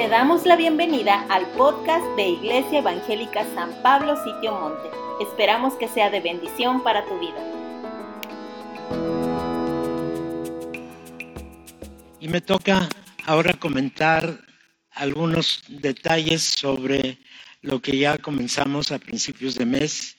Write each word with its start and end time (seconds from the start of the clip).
Te 0.00 0.08
damos 0.08 0.46
la 0.46 0.56
bienvenida 0.56 1.26
al 1.28 1.46
podcast 1.50 2.02
de 2.16 2.30
Iglesia 2.30 2.78
Evangélica 2.78 3.44
San 3.54 3.70
Pablo 3.82 4.16
Sitio 4.24 4.58
Monte. 4.58 4.88
Esperamos 5.20 5.74
que 5.74 5.88
sea 5.88 6.08
de 6.08 6.20
bendición 6.20 6.82
para 6.82 7.04
tu 7.04 7.18
vida. 7.18 7.36
Y 12.18 12.28
me 12.28 12.40
toca 12.40 12.88
ahora 13.26 13.52
comentar 13.52 14.40
algunos 14.92 15.64
detalles 15.68 16.44
sobre 16.44 17.18
lo 17.60 17.82
que 17.82 17.98
ya 17.98 18.16
comenzamos 18.16 18.92
a 18.92 18.98
principios 18.98 19.54
de 19.54 19.66
mes 19.66 20.16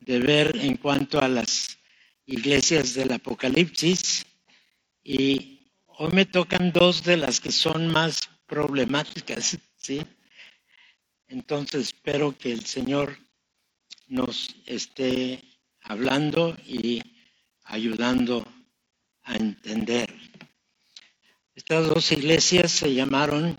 de 0.00 0.18
ver 0.18 0.58
en 0.60 0.76
cuanto 0.76 1.18
a 1.22 1.28
las 1.28 1.78
iglesias 2.26 2.92
del 2.92 3.10
Apocalipsis. 3.12 4.26
Y 5.02 5.70
hoy 5.86 6.10
me 6.12 6.26
tocan 6.26 6.70
dos 6.70 7.02
de 7.02 7.16
las 7.16 7.40
que 7.40 7.50
son 7.50 7.88
más 7.88 8.28
problemáticas, 8.52 9.56
¿sí? 9.78 10.02
Entonces 11.28 11.86
espero 11.86 12.36
que 12.36 12.52
el 12.52 12.66
Señor 12.66 13.18
nos 14.08 14.54
esté 14.66 15.42
hablando 15.80 16.54
y 16.66 17.02
ayudando 17.64 18.46
a 19.22 19.36
entender. 19.36 20.14
Estas 21.54 21.86
dos 21.86 22.12
iglesias 22.12 22.70
se 22.72 22.92
llamaron 22.92 23.56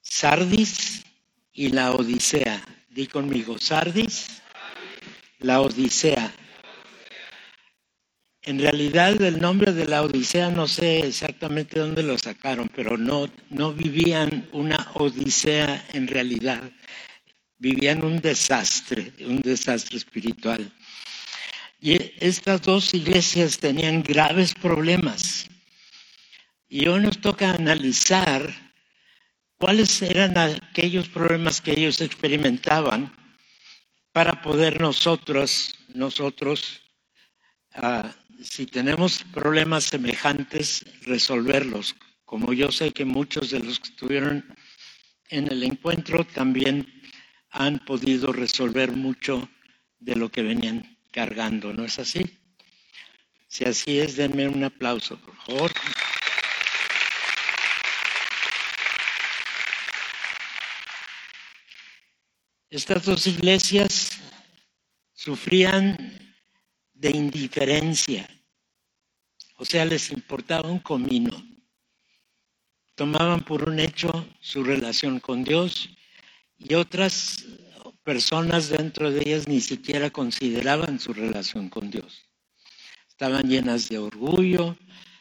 Sardis 0.00 1.04
y 1.52 1.70
la 1.70 1.90
Odisea. 1.90 2.62
Di 2.90 3.08
conmigo, 3.08 3.58
Sardis, 3.58 4.40
la 5.40 5.60
Odisea. 5.60 6.32
En 8.42 8.58
realidad 8.58 9.20
el 9.20 9.38
nombre 9.38 9.72
de 9.72 9.84
la 9.86 10.02
Odisea 10.02 10.50
no 10.50 10.66
sé 10.66 11.00
exactamente 11.00 11.78
dónde 11.78 12.02
lo 12.02 12.16
sacaron, 12.16 12.70
pero 12.74 12.96
no, 12.96 13.28
no 13.50 13.74
vivían 13.74 14.48
una 14.52 14.90
Odisea 14.94 15.86
en 15.92 16.08
realidad, 16.08 16.62
vivían 17.58 18.02
un 18.02 18.18
desastre, 18.20 19.12
un 19.26 19.40
desastre 19.40 19.98
espiritual. 19.98 20.72
Y 21.80 21.98
estas 22.24 22.62
dos 22.62 22.94
iglesias 22.94 23.58
tenían 23.58 24.02
graves 24.02 24.54
problemas. 24.54 25.46
Y 26.66 26.86
hoy 26.88 27.02
nos 27.02 27.20
toca 27.20 27.50
analizar 27.50 28.54
cuáles 29.58 30.00
eran 30.00 30.38
aquellos 30.38 31.08
problemas 31.08 31.60
que 31.60 31.72
ellos 31.72 32.00
experimentaban 32.00 33.12
para 34.12 34.40
poder 34.40 34.80
nosotros, 34.80 35.74
nosotros, 35.88 36.80
uh, 37.76 38.08
si 38.42 38.66
tenemos 38.66 39.24
problemas 39.32 39.84
semejantes, 39.84 40.84
resolverlos. 41.02 41.96
Como 42.24 42.52
yo 42.52 42.70
sé 42.70 42.92
que 42.92 43.04
muchos 43.04 43.50
de 43.50 43.60
los 43.60 43.80
que 43.80 43.88
estuvieron 43.88 44.44
en 45.28 45.50
el 45.50 45.62
encuentro 45.62 46.24
también 46.24 46.86
han 47.50 47.78
podido 47.80 48.32
resolver 48.32 48.92
mucho 48.92 49.48
de 49.98 50.16
lo 50.16 50.30
que 50.30 50.42
venían 50.42 50.96
cargando, 51.10 51.72
¿no 51.72 51.84
es 51.84 51.98
así? 51.98 52.22
Si 53.48 53.64
así 53.64 53.98
es, 53.98 54.16
denme 54.16 54.48
un 54.48 54.62
aplauso, 54.62 55.20
por 55.20 55.36
favor. 55.36 55.72
Estas 62.70 63.04
dos 63.04 63.26
iglesias 63.26 64.12
sufrían 65.12 66.29
de 67.00 67.10
indiferencia. 67.10 68.28
O 69.56 69.64
sea, 69.64 69.84
les 69.86 70.10
importaba 70.10 70.70
un 70.70 70.80
comino. 70.80 71.32
Tomaban 72.94 73.42
por 73.42 73.66
un 73.68 73.80
hecho 73.80 74.10
su 74.40 74.62
relación 74.62 75.18
con 75.18 75.42
Dios 75.42 75.88
y 76.58 76.74
otras 76.74 77.46
personas 78.04 78.68
dentro 78.68 79.10
de 79.10 79.20
ellas 79.20 79.48
ni 79.48 79.60
siquiera 79.62 80.10
consideraban 80.10 81.00
su 81.00 81.14
relación 81.14 81.70
con 81.70 81.90
Dios. 81.90 82.22
Estaban 83.08 83.48
llenas 83.48 83.88
de 83.88 83.98
orgullo, 83.98 84.76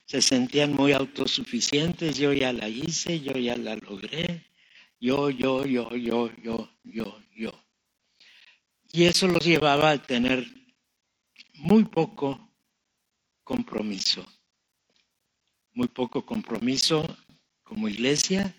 se 0.05 0.21
sentían 0.21 0.73
muy 0.73 0.91
autosuficientes, 0.91 2.17
yo 2.17 2.33
ya 2.33 2.51
la 2.51 2.67
hice, 2.67 3.21
yo 3.21 3.33
ya 3.33 3.55
la 3.55 3.77
logré, 3.77 4.45
yo, 4.99 5.29
yo, 5.29 5.65
yo, 5.65 5.95
yo, 5.95 6.29
yo, 6.43 6.69
yo, 6.83 7.21
yo. 7.35 7.65
Y 8.91 9.05
eso 9.05 9.27
los 9.27 9.45
llevaba 9.45 9.91
a 9.91 10.01
tener 10.01 10.58
muy 11.59 11.83
poco 11.85 12.39
compromiso. 13.43 14.25
Muy 15.73 15.87
poco 15.87 16.25
compromiso 16.25 17.05
como 17.63 17.87
iglesia 17.87 18.55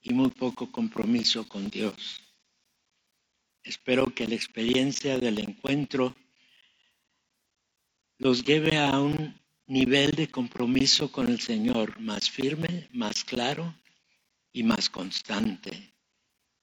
y 0.00 0.14
muy 0.14 0.30
poco 0.30 0.70
compromiso 0.70 1.46
con 1.48 1.68
Dios. 1.68 2.20
Espero 3.62 4.14
que 4.14 4.26
la 4.26 4.34
experiencia 4.34 5.18
del 5.18 5.38
encuentro 5.38 6.16
los 8.18 8.44
lleve 8.44 8.78
a 8.78 8.98
un 9.00 9.38
nivel 9.66 10.12
de 10.12 10.28
compromiso 10.28 11.10
con 11.10 11.28
el 11.28 11.40
Señor 11.40 11.98
más 12.00 12.30
firme, 12.30 12.88
más 12.92 13.24
claro 13.24 13.74
y 14.52 14.62
más 14.62 14.88
constante. 14.88 15.94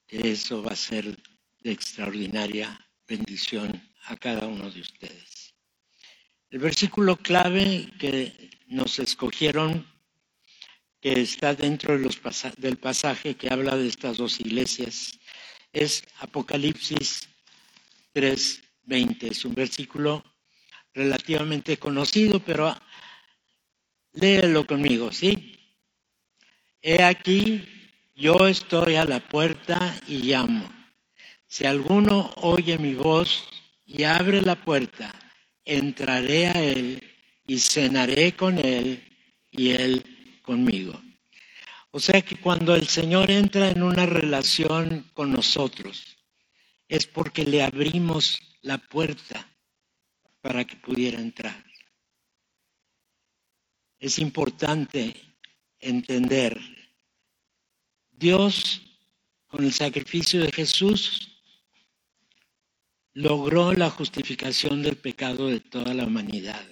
Que 0.07 0.31
eso 0.31 0.63
va 0.63 0.71
a 0.71 0.75
ser 0.75 1.17
de 1.59 1.71
extraordinaria 1.71 2.79
bendición 3.07 3.81
a 4.05 4.15
cada 4.15 4.47
uno 4.47 4.69
de 4.71 4.81
ustedes. 4.81 5.36
El 6.49 6.59
versículo 6.59 7.17
clave 7.17 7.91
que 7.99 8.49
nos 8.67 8.99
escogieron, 8.99 9.85
que 11.01 11.19
está 11.19 11.53
dentro 11.53 11.97
del 11.97 12.77
pasaje 12.77 13.35
que 13.35 13.51
habla 13.51 13.75
de 13.75 13.87
estas 13.87 14.15
dos 14.15 14.39
iglesias, 14.39 15.19
es 15.73 16.05
Apocalipsis 16.19 17.27
3:20. 18.13 19.27
Es 19.29 19.43
un 19.43 19.55
versículo 19.55 20.23
relativamente 20.93 21.75
conocido, 21.75 22.39
pero 22.39 22.73
léelo 24.13 24.65
conmigo, 24.65 25.11
¿sí? 25.11 25.59
He 26.81 27.03
aquí, 27.03 27.61
yo 28.15 28.47
estoy 28.47 28.95
a 28.95 29.03
la 29.03 29.19
puerta 29.19 29.99
y 30.07 30.19
llamo. 30.19 30.65
Si 31.45 31.65
alguno 31.65 32.31
oye 32.37 32.77
mi 32.77 32.95
voz 32.95 33.43
y 33.85 34.03
abre 34.03 34.41
la 34.41 34.55
puerta, 34.55 35.13
entraré 35.67 36.47
a 36.47 36.63
Él 36.63 37.03
y 37.45 37.59
cenaré 37.59 38.35
con 38.35 38.57
Él 38.57 39.03
y 39.51 39.71
Él 39.71 40.03
conmigo. 40.41 40.99
O 41.91 41.99
sea 41.99 42.21
que 42.21 42.37
cuando 42.37 42.75
el 42.75 42.87
Señor 42.87 43.29
entra 43.29 43.69
en 43.69 43.83
una 43.83 44.05
relación 44.05 45.09
con 45.13 45.31
nosotros, 45.31 46.17
es 46.87 47.05
porque 47.05 47.43
le 47.43 47.63
abrimos 47.63 48.39
la 48.61 48.77
puerta 48.77 49.47
para 50.41 50.65
que 50.65 50.77
pudiera 50.77 51.19
entrar. 51.19 51.63
Es 53.99 54.19
importante 54.19 55.15
entender, 55.79 56.59
Dios 58.11 58.81
con 59.47 59.63
el 59.63 59.73
sacrificio 59.73 60.41
de 60.41 60.51
Jesús 60.51 61.36
logró 63.17 63.73
la 63.73 63.89
justificación 63.89 64.83
del 64.83 64.95
pecado 64.95 65.47
de 65.47 65.59
toda 65.59 65.95
la 65.95 66.05
humanidad. 66.05 66.63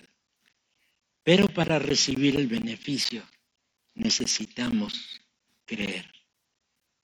Pero 1.24 1.48
para 1.48 1.80
recibir 1.80 2.36
el 2.36 2.46
beneficio 2.46 3.24
necesitamos 3.96 5.22
creer. 5.66 6.06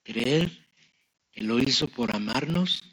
Creer 0.04 0.48
que 1.32 1.42
lo 1.42 1.58
hizo 1.58 1.88
por 1.88 2.14
amarnos, 2.14 2.84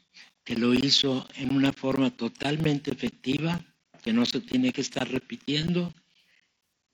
que 0.44 0.56
lo 0.56 0.74
hizo 0.74 1.28
en 1.36 1.56
una 1.56 1.72
forma 1.72 2.10
totalmente 2.10 2.90
efectiva, 2.90 3.64
que 4.02 4.12
no 4.12 4.26
se 4.26 4.42
tiene 4.42 4.74
que 4.74 4.82
estar 4.82 5.08
repitiendo 5.08 5.94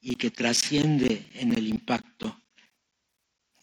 y 0.01 0.17
que 0.17 0.31
trasciende 0.31 1.29
en 1.33 1.53
el 1.53 1.67
impacto 1.67 2.41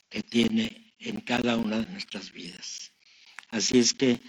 que 0.09 0.23
tiene 0.23 0.95
en 1.01 1.21
cada 1.21 1.59
una 1.59 1.81
de 1.81 1.93
nuestras 1.93 2.33
vidas. 2.33 2.93
Así 3.51 3.79
es 3.79 3.93
que 3.93 4.23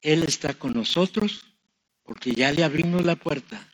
él 0.00 0.22
está 0.22 0.54
con 0.54 0.72
nosotros 0.72 1.44
porque 2.02 2.32
ya 2.32 2.52
le 2.52 2.64
abrimos 2.64 3.04
la 3.04 3.16
puerta 3.16 3.68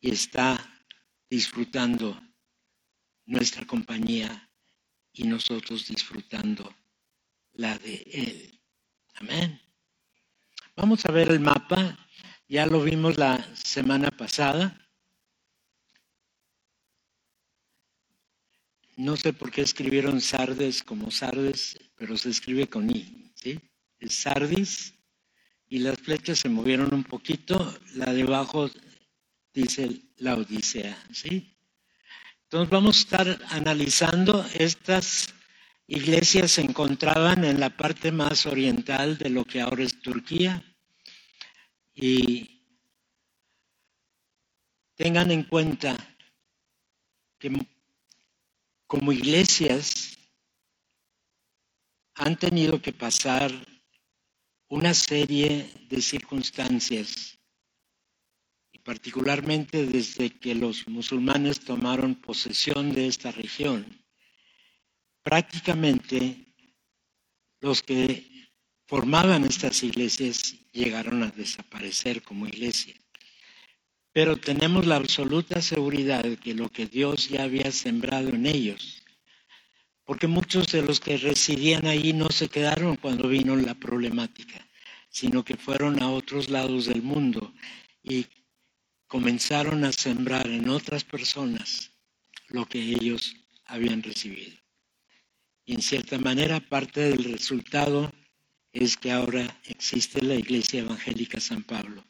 y 0.00 0.10
está 0.10 0.58
disfrutando 1.28 2.20
nuestra 3.26 3.64
compañía 3.64 4.50
y 5.12 5.24
nosotros 5.24 5.86
disfrutando 5.86 6.74
la 7.52 7.78
de 7.78 8.02
Él. 8.12 8.60
Amén. 9.14 9.60
Vamos 10.74 11.04
a 11.06 11.12
ver 11.12 11.30
el 11.30 11.40
mapa. 11.40 11.96
Ya 12.48 12.66
lo 12.66 12.82
vimos 12.82 13.16
la 13.16 13.54
semana 13.54 14.10
pasada. 14.10 14.76
No 18.96 19.16
sé 19.16 19.32
por 19.32 19.50
qué 19.50 19.62
escribieron 19.62 20.20
Sardes 20.20 20.82
como 20.82 21.10
Sardes, 21.10 21.78
pero 21.96 22.16
se 22.16 22.30
escribe 22.30 22.68
con 22.68 22.90
I. 22.90 23.32
¿sí? 23.34 23.60
Sardis 24.08 24.94
y 25.68 25.80
las 25.80 25.98
flechas 25.98 26.38
se 26.38 26.48
movieron 26.48 26.94
un 26.94 27.04
poquito. 27.04 27.78
La 27.94 28.12
de 28.12 28.22
abajo 28.22 28.70
dice 29.52 30.00
la 30.16 30.36
Odisea, 30.36 30.96
¿sí? 31.12 31.56
Entonces 32.44 32.70
vamos 32.70 32.96
a 32.96 33.00
estar 33.00 33.38
analizando 33.50 34.44
estas 34.54 35.34
iglesias 35.90 36.52
se 36.52 36.62
encontraban 36.62 37.44
en 37.44 37.58
la 37.58 37.76
parte 37.76 38.12
más 38.12 38.46
oriental 38.46 39.18
de 39.18 39.28
lo 39.28 39.44
que 39.44 39.60
ahora 39.60 39.82
es 39.82 40.00
Turquía 40.00 40.62
y 41.92 42.64
tengan 44.94 45.32
en 45.32 45.42
cuenta 45.44 45.96
que 47.38 47.50
como 48.86 49.12
iglesias 49.12 50.16
han 52.14 52.36
tenido 52.36 52.80
que 52.80 52.92
pasar 52.92 53.50
una 54.70 54.94
serie 54.94 55.68
de 55.88 56.00
circunstancias, 56.00 57.36
y 58.72 58.78
particularmente 58.78 59.84
desde 59.84 60.30
que 60.30 60.54
los 60.54 60.86
musulmanes 60.86 61.58
tomaron 61.58 62.14
posesión 62.14 62.92
de 62.92 63.08
esta 63.08 63.32
región. 63.32 63.84
Prácticamente 65.24 66.54
los 67.60 67.82
que 67.82 68.52
formaban 68.86 69.44
estas 69.44 69.82
iglesias 69.82 70.54
llegaron 70.72 71.24
a 71.24 71.32
desaparecer 71.32 72.22
como 72.22 72.46
iglesia. 72.46 72.94
Pero 74.12 74.36
tenemos 74.36 74.86
la 74.86 74.96
absoluta 74.96 75.60
seguridad 75.60 76.22
de 76.22 76.36
que 76.36 76.54
lo 76.54 76.68
que 76.68 76.86
Dios 76.86 77.28
ya 77.28 77.42
había 77.42 77.72
sembrado 77.72 78.28
en 78.28 78.46
ellos, 78.46 78.99
porque 80.10 80.26
muchos 80.26 80.66
de 80.72 80.82
los 80.82 80.98
que 80.98 81.18
residían 81.18 81.86
allí 81.86 82.12
no 82.12 82.30
se 82.30 82.48
quedaron 82.48 82.96
cuando 82.96 83.28
vino 83.28 83.54
la 83.54 83.76
problemática, 83.76 84.66
sino 85.08 85.44
que 85.44 85.56
fueron 85.56 86.02
a 86.02 86.10
otros 86.10 86.50
lados 86.50 86.86
del 86.86 87.00
mundo 87.00 87.54
y 88.02 88.26
comenzaron 89.06 89.84
a 89.84 89.92
sembrar 89.92 90.48
en 90.48 90.68
otras 90.68 91.04
personas 91.04 91.92
lo 92.48 92.66
que 92.66 92.80
ellos 92.80 93.36
habían 93.66 94.02
recibido. 94.02 94.58
Y 95.64 95.74
en 95.74 95.80
cierta 95.80 96.18
manera 96.18 96.58
parte 96.58 97.02
del 97.02 97.22
resultado 97.22 98.12
es 98.72 98.96
que 98.96 99.12
ahora 99.12 99.60
existe 99.68 100.22
la 100.22 100.34
Iglesia 100.34 100.80
Evangélica 100.80 101.38
San 101.38 101.62
Pablo 101.62 102.04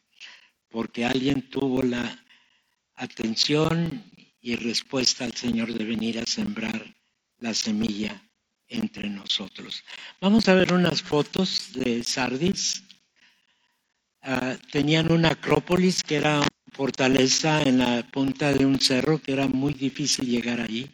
porque 0.71 1.05
alguien 1.05 1.51
tuvo 1.51 1.83
la 1.83 2.25
atención 2.95 4.03
y 4.41 4.57
respuesta 4.57 5.27
al 5.27 5.35
Señor 5.35 5.75
de 5.75 5.85
venir 5.85 6.19
a 6.19 6.25
sembrar 6.25 6.99
la 7.41 7.55
semilla 7.55 8.23
entre 8.69 9.09
nosotros. 9.09 9.83
Vamos 10.21 10.49
a 10.49 10.55
ver 10.55 10.73
unas 10.73 11.03
fotos 11.03 11.73
de 11.75 12.05
Sardis. 12.05 12.85
Ah, 14.23 14.57
tenían 14.71 15.11
una 15.11 15.31
acrópolis 15.31 16.03
que 16.03 16.17
era 16.17 16.39
una 16.39 16.49
fortaleza 16.73 17.63
en 17.63 17.79
la 17.79 18.03
punta 18.11 18.53
de 18.53 18.65
un 18.65 18.79
cerro 18.81 19.21
que 19.21 19.33
era 19.33 19.49
muy 19.49 19.75
difícil 19.75 20.27
llegar 20.29 20.61
allí. 20.61 20.91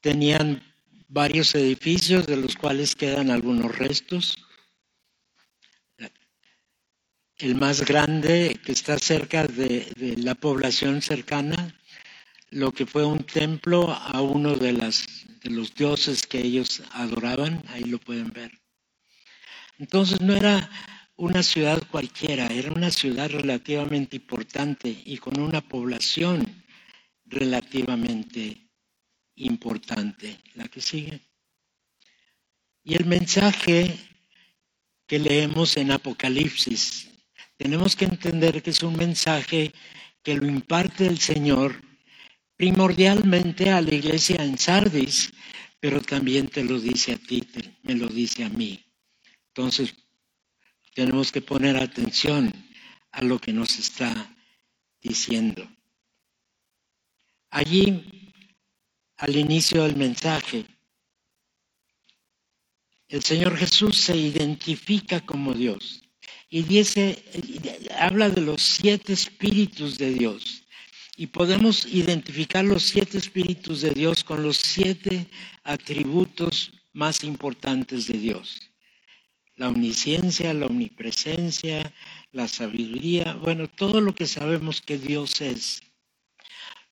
Tenían 0.00 0.62
varios 1.08 1.54
edificios 1.54 2.26
de 2.26 2.36
los 2.36 2.56
cuales 2.56 2.96
quedan 2.96 3.30
algunos 3.30 3.76
restos 3.76 4.36
el 7.42 7.56
más 7.56 7.84
grande 7.84 8.58
que 8.64 8.70
está 8.70 8.98
cerca 8.98 9.46
de, 9.46 10.14
la 10.18 10.36
población 10.36 11.02
cercana, 11.02 11.74
lo 12.52 12.70
que 12.72 12.84
fue 12.84 13.04
un 13.04 13.24
templo 13.24 13.90
a 13.90 14.20
uno 14.20 14.54
de, 14.56 14.74
las, 14.74 15.06
de 15.42 15.50
los 15.50 15.74
dioses 15.74 16.26
que 16.26 16.38
ellos 16.38 16.82
adoraban, 16.92 17.62
ahí 17.68 17.84
lo 17.84 17.98
pueden 17.98 18.30
ver. 18.30 18.60
Entonces 19.78 20.20
no 20.20 20.34
era 20.36 20.70
una 21.16 21.42
ciudad 21.42 21.82
cualquiera, 21.90 22.48
era 22.48 22.70
una 22.70 22.90
ciudad 22.90 23.30
relativamente 23.30 24.16
importante 24.16 24.94
y 25.06 25.16
con 25.16 25.40
una 25.40 25.62
población 25.62 26.62
relativamente 27.24 28.68
importante, 29.36 30.38
la 30.54 30.68
que 30.68 30.82
sigue. 30.82 31.20
Y 32.84 32.96
el 32.96 33.06
mensaje 33.06 33.96
que 35.06 35.18
leemos 35.18 35.78
en 35.78 35.90
Apocalipsis 35.90 37.08
tenemos 37.56 37.96
que 37.96 38.04
entender 38.04 38.62
que 38.62 38.70
es 38.70 38.82
un 38.82 38.96
mensaje 38.96 39.72
que 40.22 40.34
lo 40.34 40.46
imparte 40.46 41.06
el 41.06 41.18
Señor 41.18 41.91
primordialmente 42.62 43.70
a 43.70 43.80
la 43.80 43.92
iglesia 43.92 44.36
en 44.44 44.56
Sardis, 44.56 45.32
pero 45.80 46.00
también 46.00 46.46
te 46.46 46.62
lo 46.62 46.78
dice 46.78 47.14
a 47.14 47.18
ti, 47.18 47.42
me 47.82 47.96
lo 47.96 48.06
dice 48.06 48.44
a 48.44 48.48
mí. 48.50 48.80
Entonces, 49.48 49.92
tenemos 50.94 51.32
que 51.32 51.42
poner 51.42 51.76
atención 51.76 52.52
a 53.10 53.20
lo 53.24 53.40
que 53.40 53.52
nos 53.52 53.80
está 53.80 54.32
diciendo. 55.00 55.68
Allí, 57.50 58.32
al 59.16 59.34
inicio 59.34 59.82
del 59.82 59.96
mensaje, 59.96 60.64
el 63.08 63.24
Señor 63.24 63.56
Jesús 63.56 63.96
se 63.96 64.16
identifica 64.16 65.18
como 65.26 65.52
Dios 65.52 66.00
y 66.48 66.62
dice, 66.62 67.24
habla 67.98 68.30
de 68.30 68.40
los 68.40 68.62
siete 68.62 69.14
espíritus 69.14 69.98
de 69.98 70.12
Dios. 70.12 70.61
Y 71.22 71.28
podemos 71.28 71.86
identificar 71.86 72.64
los 72.64 72.82
siete 72.82 73.16
espíritus 73.16 73.80
de 73.80 73.90
Dios 73.90 74.24
con 74.24 74.42
los 74.42 74.56
siete 74.56 75.28
atributos 75.62 76.72
más 76.92 77.22
importantes 77.22 78.08
de 78.08 78.18
Dios. 78.18 78.72
La 79.54 79.68
omnisciencia, 79.68 80.52
la 80.52 80.66
omnipresencia, 80.66 81.94
la 82.32 82.48
sabiduría, 82.48 83.34
bueno, 83.34 83.68
todo 83.68 84.00
lo 84.00 84.16
que 84.16 84.26
sabemos 84.26 84.80
que 84.80 84.98
Dios 84.98 85.40
es. 85.40 85.84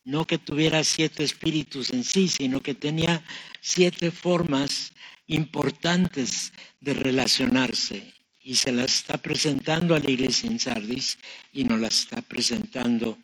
No 0.04 0.28
que 0.28 0.38
tuviera 0.38 0.84
siete 0.84 1.24
espíritus 1.24 1.90
en 1.90 2.04
sí, 2.04 2.28
sino 2.28 2.60
que 2.60 2.76
tenía 2.76 3.24
siete 3.60 4.12
formas 4.12 4.92
importantes 5.26 6.52
de 6.78 6.94
relacionarse 6.94 8.14
y 8.38 8.54
se 8.54 8.70
las 8.70 8.94
está 8.94 9.18
presentando 9.18 9.96
a 9.96 9.98
la 9.98 10.08
iglesia 10.08 10.48
en 10.48 10.60
Sardis 10.60 11.18
y 11.52 11.64
nos 11.64 11.80
las 11.80 11.98
está 12.02 12.22
presentando 12.22 13.18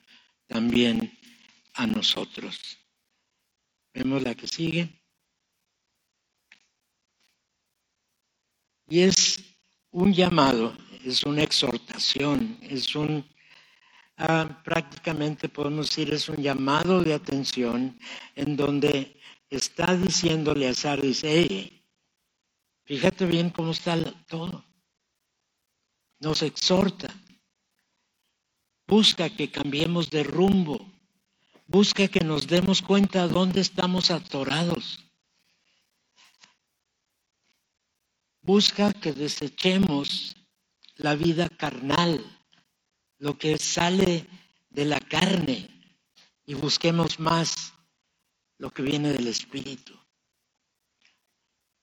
también 0.47 1.13
a 1.75 1.87
nosotros. 1.87 2.79
Vemos 3.93 4.23
la 4.23 4.35
que 4.35 4.47
sigue. 4.47 5.03
Y 8.89 9.01
es 9.01 9.39
un 9.91 10.13
llamado, 10.13 10.77
es 11.05 11.25
una 11.25 11.43
exhortación, 11.43 12.59
es 12.63 12.95
un, 12.95 13.25
ah, 14.17 14.63
prácticamente 14.65 15.49
podemos 15.49 15.89
decir, 15.89 16.15
es 16.15 16.29
un 16.29 16.37
llamado 16.37 17.03
de 17.03 17.15
atención 17.15 17.99
en 18.37 18.57
donde 18.57 19.21
está 19.51 19.97
diciéndole 19.97 20.69
a 20.69 20.75
Sardis, 20.75 21.23
hey, 21.25 21.85
fíjate 22.85 23.27
bien 23.27 23.51
cómo 23.51 23.73
está 23.73 23.97
todo 24.27 24.65
nos 26.21 26.43
exhorta. 26.43 27.09
Busca 28.87 29.29
que 29.31 29.51
cambiemos 29.51 30.11
de 30.11 30.23
rumbo. 30.23 30.79
Busca 31.67 32.07
que 32.09 32.21
nos 32.21 32.47
demos 32.47 32.83
cuenta 32.83 33.27
dónde 33.27 33.61
estamos 33.61 34.11
atorados. 34.11 35.01
Busca 38.43 38.93
que 38.93 39.13
desechemos 39.13 40.37
la 40.95 41.17
vida 41.17 41.49
carnal, 41.49 42.25
lo 43.19 43.37
que 43.37 43.59
sale 43.59 44.25
de 44.71 44.85
la 44.85 45.01
carne, 45.01 45.69
y 46.45 46.55
busquemos 46.55 47.19
más 47.19 47.73
lo 48.59 48.71
que 48.71 48.83
viene 48.83 49.13
del 49.13 49.27
Espíritu. 49.27 49.99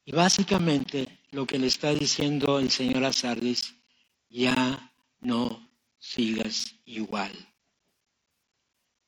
Y 0.05 0.13
básicamente 0.13 1.19
lo 1.31 1.45
que 1.45 1.59
le 1.59 1.67
está 1.67 1.93
diciendo 1.93 2.59
el 2.59 2.71
Señor 2.71 3.03
a 3.03 3.11
Sardis 3.11 3.75
ya 4.29 4.93
no 5.19 5.62
sigas 6.03 6.75
igual. 6.83 7.31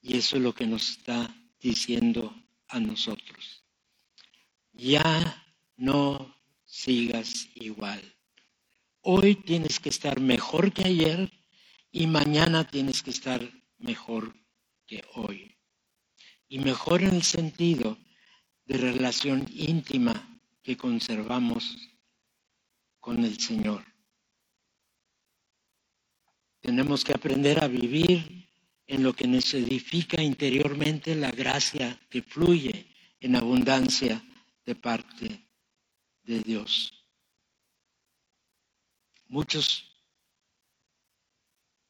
Y 0.01 0.15
eso 0.15 0.37
es 0.37 0.41
lo 0.41 0.55
que 0.55 0.65
nos 0.65 0.91
está 0.91 1.35
diciendo 1.59 2.33
a 2.69 2.79
nosotros. 2.79 3.65
Ya 4.71 5.45
no 5.75 6.33
sigas 6.63 7.49
igual. 7.55 8.01
Hoy 9.01 9.35
tienes 9.35 9.79
que 9.81 9.89
estar 9.89 10.21
mejor 10.21 10.71
que 10.71 10.87
ayer 10.87 11.31
y 11.91 12.07
mañana 12.07 12.65
tienes 12.65 13.03
que 13.03 13.11
estar 13.11 13.41
mejor 13.77 14.33
que 14.87 15.03
hoy. 15.15 15.57
Y 16.47 16.59
mejor 16.59 17.03
en 17.03 17.15
el 17.15 17.23
sentido 17.23 17.97
de 18.65 18.77
relación 18.77 19.45
íntima 19.53 20.39
que 20.63 20.77
conservamos 20.77 21.77
con 23.01 23.23
el 23.25 23.37
Señor. 23.37 23.94
Tenemos 26.65 27.03
que 27.03 27.13
aprender 27.13 27.63
a 27.63 27.67
vivir 27.67 28.49
en 28.87 29.03
lo 29.03 29.13
que 29.13 29.27
nos 29.27 29.53
edifica 29.53 30.19
interiormente 30.19 31.13
la 31.13 31.29
gracia 31.29 31.95
que 32.09 32.23
fluye 32.23 32.87
en 33.19 33.35
abundancia 33.35 34.19
de 34.65 34.73
parte 34.73 35.45
de 36.23 36.39
Dios. 36.39 36.91
Muchos 39.27 39.85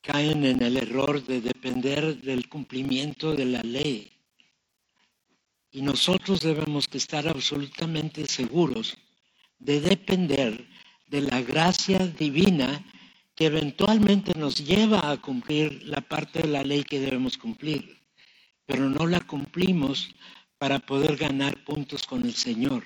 caen 0.01 0.43
en 0.43 0.61
el 0.61 0.75
error 0.75 1.25
de 1.25 1.39
depender 1.39 2.19
del 2.21 2.49
cumplimiento 2.49 3.33
de 3.33 3.45
la 3.45 3.63
ley 3.63 4.11
Y 5.71 5.83
nosotros 5.83 6.41
debemos 6.41 6.89
estar 6.91 7.29
absolutamente 7.29 8.25
seguros 8.27 8.97
de 9.57 9.79
depender 9.79 10.67
de 11.07 11.21
la 11.21 11.41
gracia 11.41 11.99
divina 12.07 12.83
que 13.35 13.47
eventualmente 13.47 14.33
nos 14.33 14.63
lleva 14.63 15.11
a 15.11 15.21
cumplir 15.21 15.83
la 15.83 16.01
parte 16.01 16.43
de 16.43 16.47
la 16.47 16.63
ley 16.63 16.83
que 16.83 17.01
debemos 17.01 17.37
cumplir, 17.37 18.01
pero 18.65 18.89
no 18.89 19.05
la 19.07 19.19
cumplimos 19.19 20.09
para 20.57 20.79
poder 20.79 21.17
ganar 21.17 21.63
puntos 21.65 22.03
con 22.03 22.23
el 22.23 22.33
Señor, 22.33 22.83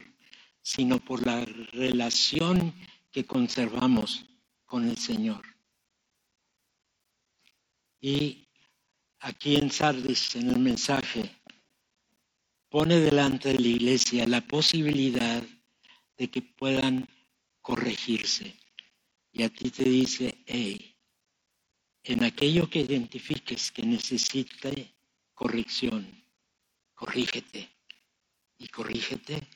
sino 0.61 0.99
por 0.99 1.25
la 1.25 1.45
relación 1.71 2.73
que 3.11 3.25
conservamos 3.25 4.25
con 4.65 4.89
el 4.89 4.97
Señor. 4.97 5.43
Y 8.01 8.47
aquí 9.19 9.55
en 9.55 9.71
Sardis, 9.71 10.35
en 10.35 10.49
el 10.49 10.59
mensaje, 10.59 11.29
pone 12.69 12.99
delante 12.99 13.49
de 13.49 13.59
la 13.59 13.67
iglesia 13.67 14.27
la 14.27 14.41
posibilidad 14.41 15.43
de 16.17 16.29
que 16.29 16.41
puedan 16.41 17.07
corregirse. 17.61 18.55
Y 19.31 19.43
a 19.43 19.49
ti 19.49 19.69
te 19.69 19.83
dice, 19.83 20.43
hey, 20.45 20.95
en 22.03 22.23
aquello 22.23 22.69
que 22.69 22.79
identifiques 22.79 23.71
que 23.71 23.83
necesite 23.83 24.93
corrección, 25.33 26.07
corrígete 26.95 27.69
y 28.57 28.67
corrígete 28.67 29.47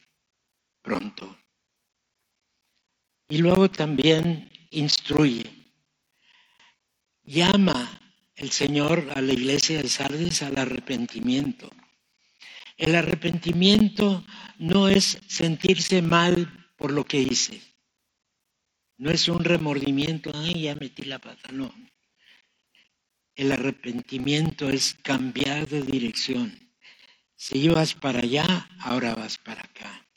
pronto. 0.82 1.38
Y 3.30 3.40
luego 3.40 3.70
también 3.72 4.52
instruye. 4.70 5.50
Llama 7.24 8.00
el 8.36 8.52
Señor 8.52 9.12
a 9.16 9.22
la 9.22 9.34
iglesia 9.34 9.82
de 9.82 9.90
Sardes 9.90 10.44
al 10.44 10.58
arrepentimiento. 10.58 11.72
El 12.78 12.96
arrepentimiento 12.96 14.26
no 14.58 14.90
es 14.90 15.20
sentirse 15.28 16.02
mal 16.02 16.72
por 16.76 16.92
lo 16.92 17.06
que 17.06 17.20
hice. 17.22 17.73
No 18.98 19.12
es 19.12 19.28
un 19.28 19.44
remordimiento, 19.44 20.32
ay, 20.34 20.64
ya 20.64 20.76
metí 20.76 21.04
la 21.04 21.20
pata, 21.20 21.52
no. 21.52 21.74
El 23.36 23.52
arrepentimiento 23.52 24.70
es 24.70 24.94
cambiar 25.02 25.68
de 25.68 25.82
dirección. 25.82 26.64
Si 27.36 27.58
ibas 27.58 27.96
para 27.96 28.20
allá, 28.20 28.70
ahora 28.80 29.16
vas 29.16 29.38
para 29.38 29.62
acá. 29.62 30.08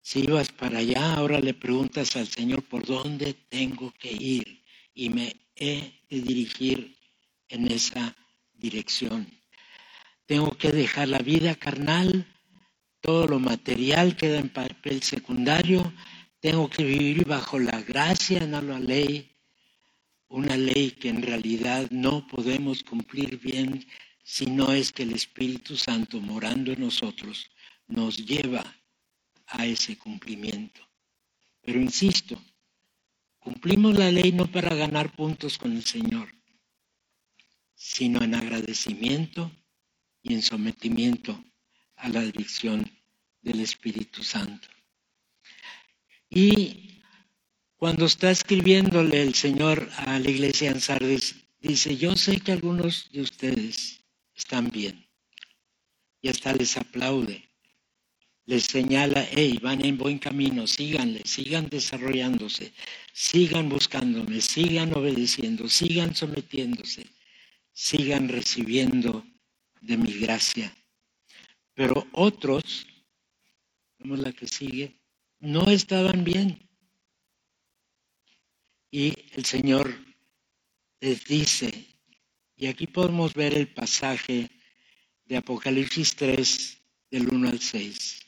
Si 0.00 0.20
ibas 0.20 0.50
para 0.52 0.78
allá, 0.78 1.14
ahora 1.14 1.40
le 1.40 1.52
preguntas 1.52 2.16
al 2.16 2.28
Señor 2.28 2.62
por 2.62 2.86
dónde 2.86 3.34
tengo 3.34 3.92
que 3.98 4.12
ir 4.12 4.64
y 4.94 5.10
me 5.10 5.36
he 5.54 6.00
de 6.08 6.22
dirigir 6.22 6.96
en 7.48 7.70
esa 7.70 8.16
dirección. 8.54 9.26
Tengo 10.26 10.56
que 10.56 10.72
dejar 10.72 11.08
la 11.08 11.18
vida 11.18 11.54
carnal, 11.54 12.26
todo 13.00 13.26
lo 13.26 13.38
material 13.38 14.16
queda 14.16 14.38
en 14.38 14.48
papel 14.48 15.02
secundario, 15.02 15.92
tengo 16.40 16.68
que 16.68 16.84
vivir 16.84 17.26
bajo 17.26 17.58
la 17.58 17.80
gracia, 17.82 18.46
no 18.46 18.60
la 18.62 18.78
ley, 18.78 19.30
una 20.28 20.56
ley 20.56 20.92
que 20.92 21.08
en 21.08 21.22
realidad 21.22 21.88
no 21.90 22.26
podemos 22.26 22.82
cumplir 22.82 23.38
bien 23.38 23.86
si 24.22 24.46
no 24.46 24.72
es 24.72 24.92
que 24.92 25.04
el 25.04 25.12
Espíritu 25.12 25.76
Santo 25.76 26.20
morando 26.20 26.72
en 26.72 26.80
nosotros 26.80 27.48
nos 27.86 28.16
lleva 28.16 28.64
a 29.46 29.66
ese 29.66 29.96
cumplimiento. 29.96 30.80
Pero 31.62 31.80
insisto, 31.80 32.40
cumplimos 33.38 33.96
la 33.96 34.10
ley 34.10 34.32
no 34.32 34.46
para 34.46 34.74
ganar 34.74 35.14
puntos 35.14 35.58
con 35.58 35.72
el 35.72 35.84
Señor, 35.84 36.28
sino 37.74 38.22
en 38.22 38.34
agradecimiento 38.34 39.50
y 40.22 40.34
en 40.34 40.42
sometimiento 40.42 41.42
a 41.96 42.08
la 42.08 42.22
dirección 42.22 42.90
del 43.42 43.60
Espíritu 43.60 44.24
Santo. 44.24 44.68
Y 46.28 47.02
cuando 47.76 48.06
está 48.06 48.30
escribiéndole 48.30 49.22
el 49.22 49.34
Señor 49.34 49.88
a 49.96 50.18
la 50.18 50.30
iglesia 50.30 50.70
en 50.70 50.80
Sardes, 50.80 51.36
dice, 51.60 51.96
yo 51.96 52.16
sé 52.16 52.40
que 52.40 52.52
algunos 52.52 53.10
de 53.12 53.22
ustedes 53.22 54.00
están 54.34 54.70
bien. 54.70 55.06
Y 56.20 56.28
hasta 56.28 56.52
les 56.52 56.76
aplaude. 56.76 57.44
Les 58.46 58.64
señala, 58.64 59.26
hey, 59.32 59.58
van 59.60 59.84
en 59.84 59.98
buen 59.98 60.18
camino, 60.18 60.66
síganle, 60.66 61.22
sigan 61.24 61.68
desarrollándose, 61.68 62.72
sigan 63.12 63.68
buscándome, 63.68 64.40
sigan 64.40 64.96
obedeciendo, 64.96 65.68
sigan 65.68 66.14
sometiéndose, 66.14 67.06
sigan 67.72 68.28
recibiendo 68.28 69.26
de 69.80 69.96
mi 69.96 70.12
gracia. 70.12 70.72
Pero 71.74 72.06
otros, 72.12 72.86
vamos 73.98 74.20
la 74.20 74.32
que 74.32 74.46
sigue, 74.46 74.96
no 75.46 75.70
estaban 75.70 76.24
bien. 76.24 76.68
Y 78.90 79.14
el 79.32 79.44
Señor 79.44 79.94
les 81.00 81.24
dice, 81.24 81.86
y 82.56 82.66
aquí 82.66 82.86
podemos 82.86 83.34
ver 83.34 83.54
el 83.54 83.68
pasaje 83.68 84.50
de 85.24 85.36
Apocalipsis 85.36 86.16
3 86.16 86.78
del 87.10 87.28
1 87.28 87.48
al 87.48 87.60
6. 87.60 88.26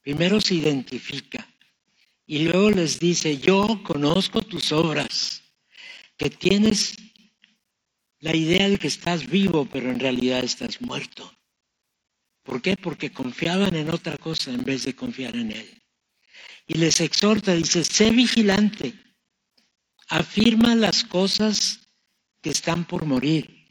Primero 0.00 0.40
se 0.40 0.54
identifica 0.54 1.46
y 2.24 2.40
luego 2.40 2.70
les 2.70 2.98
dice, 2.98 3.36
yo 3.36 3.82
conozco 3.84 4.40
tus 4.40 4.72
obras, 4.72 5.42
que 6.16 6.30
tienes 6.30 6.96
la 8.20 8.34
idea 8.34 8.68
de 8.68 8.78
que 8.78 8.88
estás 8.88 9.26
vivo, 9.26 9.68
pero 9.70 9.90
en 9.90 10.00
realidad 10.00 10.42
estás 10.42 10.80
muerto. 10.80 11.37
¿Por 12.48 12.62
qué? 12.62 12.78
Porque 12.78 13.12
confiaban 13.12 13.76
en 13.76 13.90
otra 13.90 14.16
cosa 14.16 14.50
en 14.50 14.64
vez 14.64 14.86
de 14.86 14.94
confiar 14.94 15.36
en 15.36 15.52
Él. 15.52 15.82
Y 16.66 16.78
les 16.78 16.98
exhorta, 17.02 17.52
dice, 17.52 17.84
sé 17.84 18.08
vigilante, 18.10 18.94
afirma 20.08 20.74
las 20.74 21.04
cosas 21.04 21.80
que 22.40 22.48
están 22.48 22.86
por 22.86 23.04
morir. 23.04 23.66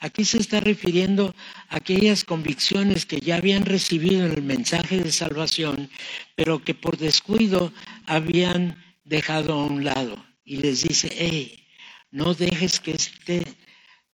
Aquí 0.00 0.24
se 0.24 0.38
está 0.38 0.60
refiriendo 0.60 1.34
a 1.68 1.76
aquellas 1.76 2.24
convicciones 2.24 3.04
que 3.04 3.20
ya 3.20 3.36
habían 3.36 3.66
recibido 3.66 4.24
en 4.24 4.32
el 4.32 4.42
mensaje 4.42 4.96
de 5.02 5.12
salvación, 5.12 5.90
pero 6.34 6.64
que 6.64 6.72
por 6.72 6.96
descuido 6.96 7.74
habían 8.06 8.82
dejado 9.04 9.52
a 9.52 9.66
un 9.66 9.84
lado. 9.84 10.16
Y 10.46 10.56
les 10.56 10.80
dice, 10.80 11.10
hey, 11.14 11.68
no 12.10 12.32
dejes 12.32 12.80
que 12.80 12.92
este 12.92 13.42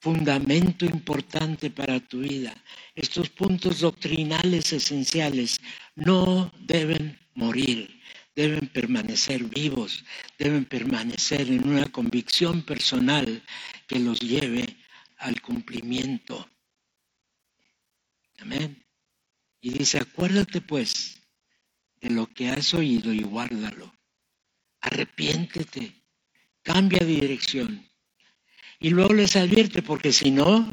fundamento 0.00 0.84
importante 0.86 1.70
para 1.70 2.00
tu 2.00 2.20
vida. 2.20 2.54
Estos 2.94 3.28
puntos 3.28 3.80
doctrinales 3.80 4.72
esenciales 4.72 5.60
no 5.94 6.50
deben 6.58 7.18
morir, 7.34 8.00
deben 8.34 8.68
permanecer 8.68 9.44
vivos, 9.44 10.04
deben 10.38 10.64
permanecer 10.64 11.48
en 11.48 11.68
una 11.68 11.86
convicción 11.86 12.62
personal 12.62 13.42
que 13.86 13.98
los 13.98 14.20
lleve 14.20 14.76
al 15.18 15.40
cumplimiento. 15.42 16.48
Amén. 18.38 18.82
Y 19.60 19.70
dice, 19.70 19.98
acuérdate 19.98 20.62
pues 20.62 21.20
de 22.00 22.08
lo 22.08 22.26
que 22.26 22.48
has 22.48 22.72
oído 22.72 23.12
y 23.12 23.20
guárdalo. 23.20 23.94
Arrepiéntete, 24.80 25.92
cambia 26.62 27.00
de 27.00 27.20
dirección 27.20 27.89
y 28.80 28.90
luego 28.90 29.14
les 29.14 29.36
advierte, 29.36 29.82
porque 29.82 30.12
si 30.12 30.30
no, 30.30 30.66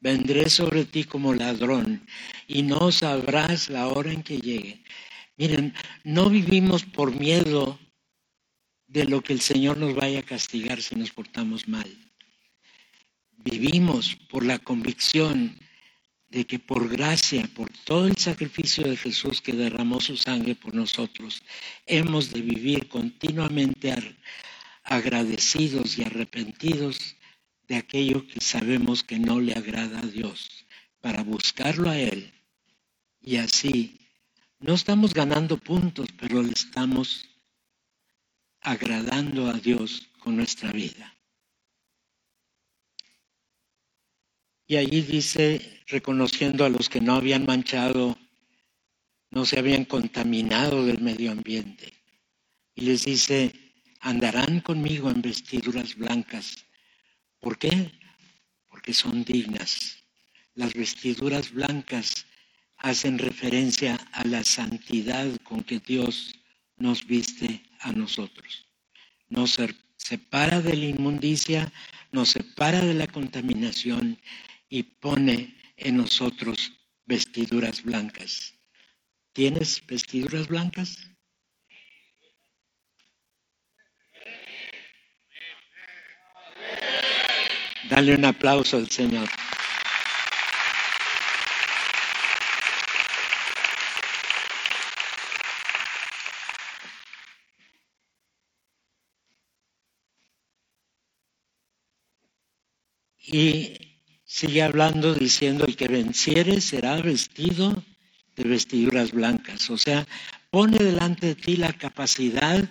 vendré 0.00 0.50
sobre 0.50 0.84
ti 0.84 1.04
como 1.04 1.32
ladrón 1.32 2.06
y 2.46 2.62
no 2.62 2.92
sabrás 2.92 3.70
la 3.70 3.88
hora 3.88 4.12
en 4.12 4.22
que 4.22 4.38
llegue. 4.38 4.82
Miren, 5.36 5.74
no 6.04 6.28
vivimos 6.28 6.84
por 6.84 7.18
miedo 7.18 7.78
de 8.86 9.06
lo 9.06 9.22
que 9.22 9.32
el 9.32 9.40
Señor 9.40 9.78
nos 9.78 9.94
vaya 9.94 10.20
a 10.20 10.22
castigar 10.22 10.82
si 10.82 10.94
nos 10.96 11.10
portamos 11.10 11.66
mal. 11.66 11.90
Vivimos 13.38 14.14
por 14.28 14.44
la 14.44 14.58
convicción 14.58 15.58
de 16.28 16.46
que 16.46 16.58
por 16.58 16.88
gracia, 16.88 17.48
por 17.54 17.70
todo 17.84 18.06
el 18.06 18.16
sacrificio 18.16 18.86
de 18.86 18.96
Jesús 18.96 19.40
que 19.40 19.52
derramó 19.52 20.00
su 20.00 20.16
sangre 20.16 20.54
por 20.54 20.74
nosotros, 20.74 21.42
hemos 21.86 22.32
de 22.32 22.42
vivir 22.42 22.88
continuamente 22.88 23.92
agradecidos 24.82 25.98
y 25.98 26.04
arrepentidos 26.04 27.16
de 27.68 27.76
aquello 27.76 28.26
que 28.26 28.40
sabemos 28.40 29.02
que 29.02 29.18
no 29.18 29.40
le 29.40 29.54
agrada 29.54 30.00
a 30.00 30.06
Dios, 30.06 30.66
para 31.00 31.22
buscarlo 31.22 31.90
a 31.90 31.98
Él. 31.98 32.32
Y 33.20 33.36
así 33.36 33.98
no 34.58 34.74
estamos 34.74 35.14
ganando 35.14 35.56
puntos, 35.56 36.08
pero 36.18 36.42
le 36.42 36.52
estamos 36.52 37.28
agradando 38.60 39.48
a 39.48 39.54
Dios 39.54 40.08
con 40.20 40.36
nuestra 40.36 40.70
vida. 40.72 41.16
Y 44.66 44.76
allí 44.76 45.02
dice, 45.02 45.82
reconociendo 45.88 46.64
a 46.64 46.68
los 46.68 46.88
que 46.88 47.00
no 47.00 47.14
habían 47.14 47.44
manchado, 47.44 48.16
no 49.30 49.44
se 49.44 49.58
habían 49.58 49.84
contaminado 49.84 50.86
del 50.86 51.00
medio 51.00 51.32
ambiente. 51.32 51.92
Y 52.74 52.82
les 52.82 53.04
dice, 53.04 53.52
andarán 54.02 54.60
conmigo 54.60 55.10
en 55.10 55.22
vestiduras 55.22 55.96
blancas. 55.96 56.66
¿Por 57.40 57.58
qué? 57.58 57.90
Porque 58.68 58.92
son 58.92 59.24
dignas 59.24 60.02
las 60.54 60.74
vestiduras 60.74 61.50
blancas 61.52 62.26
hacen 62.76 63.18
referencia 63.18 63.94
a 64.12 64.24
la 64.24 64.44
santidad 64.44 65.26
con 65.44 65.62
que 65.64 65.78
Dios 65.78 66.34
nos 66.76 67.06
viste 67.06 67.62
a 67.80 67.92
nosotros. 67.92 68.66
Nos 69.28 69.58
separa 69.96 70.60
de 70.60 70.76
la 70.76 70.86
inmundicia, 70.86 71.72
nos 72.10 72.30
separa 72.30 72.80
de 72.84 72.94
la 72.94 73.06
contaminación 73.06 74.20
y 74.68 74.82
pone 74.82 75.56
en 75.76 75.96
nosotros 75.96 76.72
vestiduras 77.06 77.82
blancas. 77.82 78.52
¿Tienes 79.32 79.82
vestiduras 79.86 80.48
blancas? 80.48 81.08
Dale 87.88 88.14
un 88.14 88.24
aplauso 88.24 88.76
al 88.76 88.88
Señor. 88.90 89.28
Y 103.32 103.76
sigue 104.24 104.62
hablando 104.62 105.14
diciendo, 105.14 105.64
el 105.64 105.76
que 105.76 105.88
venciere 105.88 106.60
será 106.60 106.96
vestido 106.96 107.82
de 108.36 108.44
vestiduras 108.44 109.12
blancas. 109.12 109.70
O 109.70 109.78
sea, 109.78 110.06
pone 110.50 110.76
delante 110.78 111.28
de 111.28 111.34
ti 111.34 111.56
la 111.56 111.72
capacidad 111.72 112.62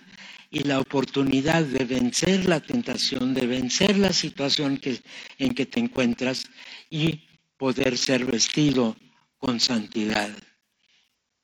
y 0.51 0.63
la 0.63 0.79
oportunidad 0.79 1.63
de 1.63 1.85
vencer 1.85 2.45
la 2.45 2.59
tentación, 2.59 3.33
de 3.33 3.47
vencer 3.47 3.97
la 3.97 4.11
situación 4.11 4.77
que, 4.77 5.01
en 5.37 5.55
que 5.55 5.65
te 5.65 5.79
encuentras 5.79 6.45
y 6.89 7.21
poder 7.57 7.97
ser 7.97 8.25
vestido 8.25 8.97
con 9.37 9.61
santidad. 9.61 10.29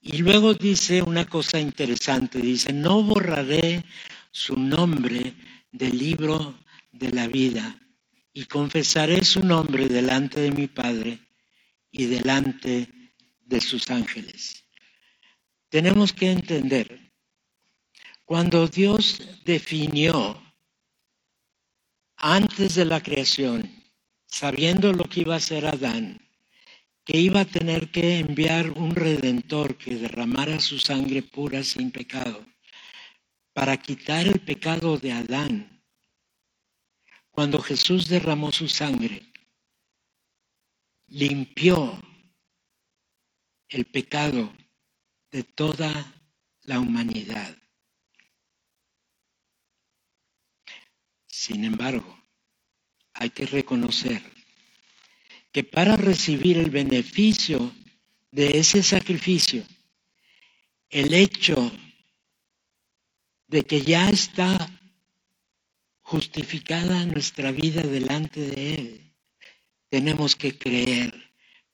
Y 0.02 0.18
luego 0.18 0.54
dice 0.54 1.02
una 1.02 1.26
cosa 1.26 1.58
interesante, 1.60 2.40
dice, 2.40 2.74
no 2.74 3.02
borraré 3.02 3.86
su 4.32 4.58
nombre 4.58 5.34
del 5.72 5.98
libro 5.98 6.60
de 6.92 7.12
la 7.12 7.28
vida 7.28 7.80
y 8.34 8.46
confesaré 8.46 9.24
su 9.24 9.42
nombre 9.42 9.88
delante 9.88 10.42
de 10.42 10.52
mi 10.52 10.68
Padre 10.68 11.20
y 11.92 12.06
delante 12.06 12.90
de 13.46 13.62
sus 13.62 13.90
ángeles. 13.90 14.66
Tenemos 15.70 16.12
que 16.12 16.32
entender, 16.32 17.07
cuando 18.28 18.68
Dios 18.68 19.22
definió 19.46 20.38
antes 22.18 22.76
de 22.76 22.84
la 22.84 23.02
creación, 23.02 23.72
sabiendo 24.26 24.92
lo 24.92 25.06
que 25.06 25.22
iba 25.22 25.36
a 25.36 25.38
hacer 25.38 25.66
Adán, 25.66 26.20
que 27.06 27.18
iba 27.18 27.40
a 27.40 27.46
tener 27.46 27.90
que 27.90 28.20
enviar 28.20 28.72
un 28.72 28.94
redentor 28.94 29.78
que 29.78 29.96
derramara 29.96 30.60
su 30.60 30.78
sangre 30.78 31.24
pura 31.24 31.64
sin 31.64 31.90
pecado, 31.90 32.46
para 33.54 33.78
quitar 33.78 34.28
el 34.28 34.42
pecado 34.42 34.98
de 34.98 35.14
Adán 35.14 35.82
cuando 37.32 37.62
Jesús 37.62 38.10
derramó 38.10 38.52
su 38.52 38.68
sangre, 38.68 39.24
limpió 41.08 41.98
el 43.70 43.86
pecado 43.86 44.52
de 45.32 45.44
toda 45.44 46.14
la 46.64 46.82
humanidad. 46.82 47.58
Sin 51.38 51.64
embargo, 51.66 52.20
hay 53.14 53.30
que 53.30 53.46
reconocer 53.46 54.24
que 55.52 55.64
para 55.64 55.96
recibir 55.96 56.58
el 56.58 56.72
beneficio 56.72 57.76
de 58.32 58.58
ese 58.58 58.82
sacrificio, 58.82 59.64
el 60.90 61.14
hecho 61.14 61.72
de 63.46 63.62
que 63.62 63.84
ya 63.84 64.10
está 64.10 64.68
justificada 66.02 67.06
nuestra 67.06 67.52
vida 67.52 67.84
delante 67.84 68.40
de 68.42 68.74
Él. 68.74 69.14
Tenemos 69.90 70.36
que 70.36 70.58
creer 70.58 71.14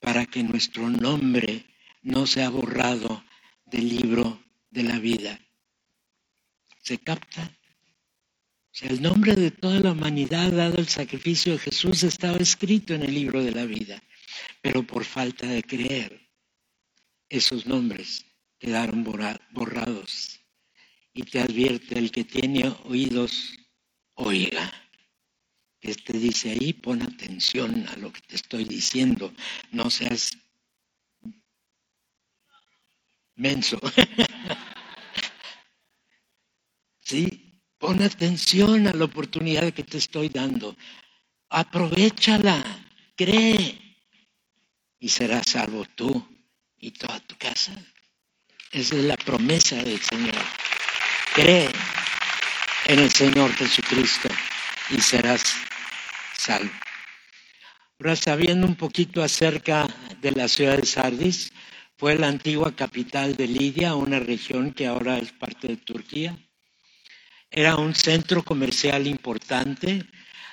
para 0.01 0.25
que 0.25 0.43
nuestro 0.43 0.89
nombre 0.89 1.65
no 2.01 2.27
sea 2.27 2.49
borrado 2.49 3.23
del 3.63 3.88
libro 3.88 4.43
de 4.71 4.83
la 4.83 4.99
vida. 4.99 5.39
¿Se 6.81 6.97
capta? 6.97 7.57
El 8.81 9.03
nombre 9.03 9.36
de 9.36 9.51
toda 9.51 9.79
la 9.79 9.91
humanidad 9.91 10.51
dado 10.51 10.77
el 10.77 10.88
sacrificio 10.88 11.53
de 11.53 11.59
Jesús 11.59 12.01
estaba 12.01 12.38
escrito 12.38 12.95
en 12.95 13.03
el 13.03 13.13
libro 13.13 13.43
de 13.43 13.51
la 13.51 13.65
vida, 13.65 14.01
pero 14.62 14.81
por 14.81 15.05
falta 15.05 15.45
de 15.45 15.62
creer, 15.62 16.27
esos 17.29 17.67
nombres 17.67 18.25
quedaron 18.57 19.03
borrados. 19.03 20.39
Y 21.13 21.21
te 21.23 21.39
advierte 21.39 21.99
el 21.99 22.12
que 22.12 22.23
tiene 22.23 22.67
oídos 22.86 23.53
oiga. 24.15 24.73
Este 25.79 26.13
dice 26.13 26.51
ahí, 26.51 26.73
pon 26.73 27.03
atención 27.03 27.88
a 27.89 27.95
lo 27.97 28.12
que 28.12 28.21
te 28.21 28.36
estoy 28.36 28.63
diciendo, 28.63 29.31
no 29.71 29.91
seas 29.91 30.31
menso. 33.36 33.79
sí, 37.01 37.42
pon 37.83 38.01
atención 38.01 38.87
a 38.87 38.93
la 38.93 39.03
oportunidad 39.03 39.73
que 39.73 39.83
te 39.83 39.97
estoy 39.97 40.29
dando. 40.29 40.73
Aprovechala, 41.49 42.63
cree 43.13 43.77
y 45.01 45.09
serás 45.09 45.47
salvo 45.49 45.83
tú 45.93 46.09
y 46.77 46.91
toda 46.91 47.19
tu 47.19 47.35
casa. 47.35 47.73
Esa 48.71 48.95
es 48.95 49.03
la 49.03 49.17
promesa 49.17 49.75
del 49.83 49.99
Señor. 49.99 50.45
Cree 51.35 51.69
en 52.85 52.99
el 52.99 53.11
Señor 53.11 53.51
Jesucristo 53.53 54.29
y 54.89 55.01
serás 55.01 55.43
salvo. 56.37 56.71
Ahora, 57.99 58.15
sabiendo 58.15 58.65
un 58.65 58.77
poquito 58.77 59.21
acerca 59.21 59.87
de 60.21 60.31
la 60.31 60.47
ciudad 60.47 60.77
de 60.77 60.85
Sardis, 60.85 61.51
fue 61.97 62.15
la 62.15 62.29
antigua 62.29 62.73
capital 62.73 63.35
de 63.35 63.47
Lidia, 63.47 63.95
una 63.95 64.19
región 64.19 64.71
que 64.71 64.87
ahora 64.87 65.17
es 65.17 65.33
parte 65.33 65.67
de 65.67 65.75
Turquía. 65.75 66.37
Era 67.55 67.75
un 67.75 67.93
centro 67.93 68.41
comercial 68.41 69.05
importante, 69.05 70.03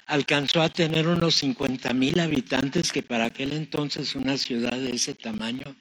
alcanzó 0.05 0.61
a 0.61 0.69
tener 0.69 1.09
unos 1.09 1.37
50 1.37 1.95
mil 1.95 2.21
habitantes, 2.21 2.93
que 2.93 3.03
para 3.03 3.25
aquel 3.25 3.55
entonces 3.55 4.15
una 4.15 4.37
ciudad 4.37 4.79
de 4.79 4.91
ese 4.91 5.15
tamaño 5.15 5.75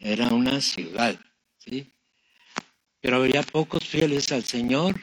era 0.00 0.26
una 0.30 0.60
ciudad, 0.60 1.16
¿sí? 1.58 1.94
Pero 3.00 3.18
había 3.18 3.44
pocos 3.44 3.86
fieles 3.86 4.32
al 4.32 4.42
Señor 4.42 5.00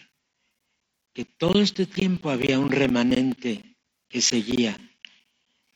que 1.11 1.25
todo 1.25 1.59
este 1.59 1.87
tiempo 1.87 2.29
había 2.29 2.59
un 2.59 2.69
remanente 2.71 3.77
que 4.07 4.21
seguía. 4.21 4.77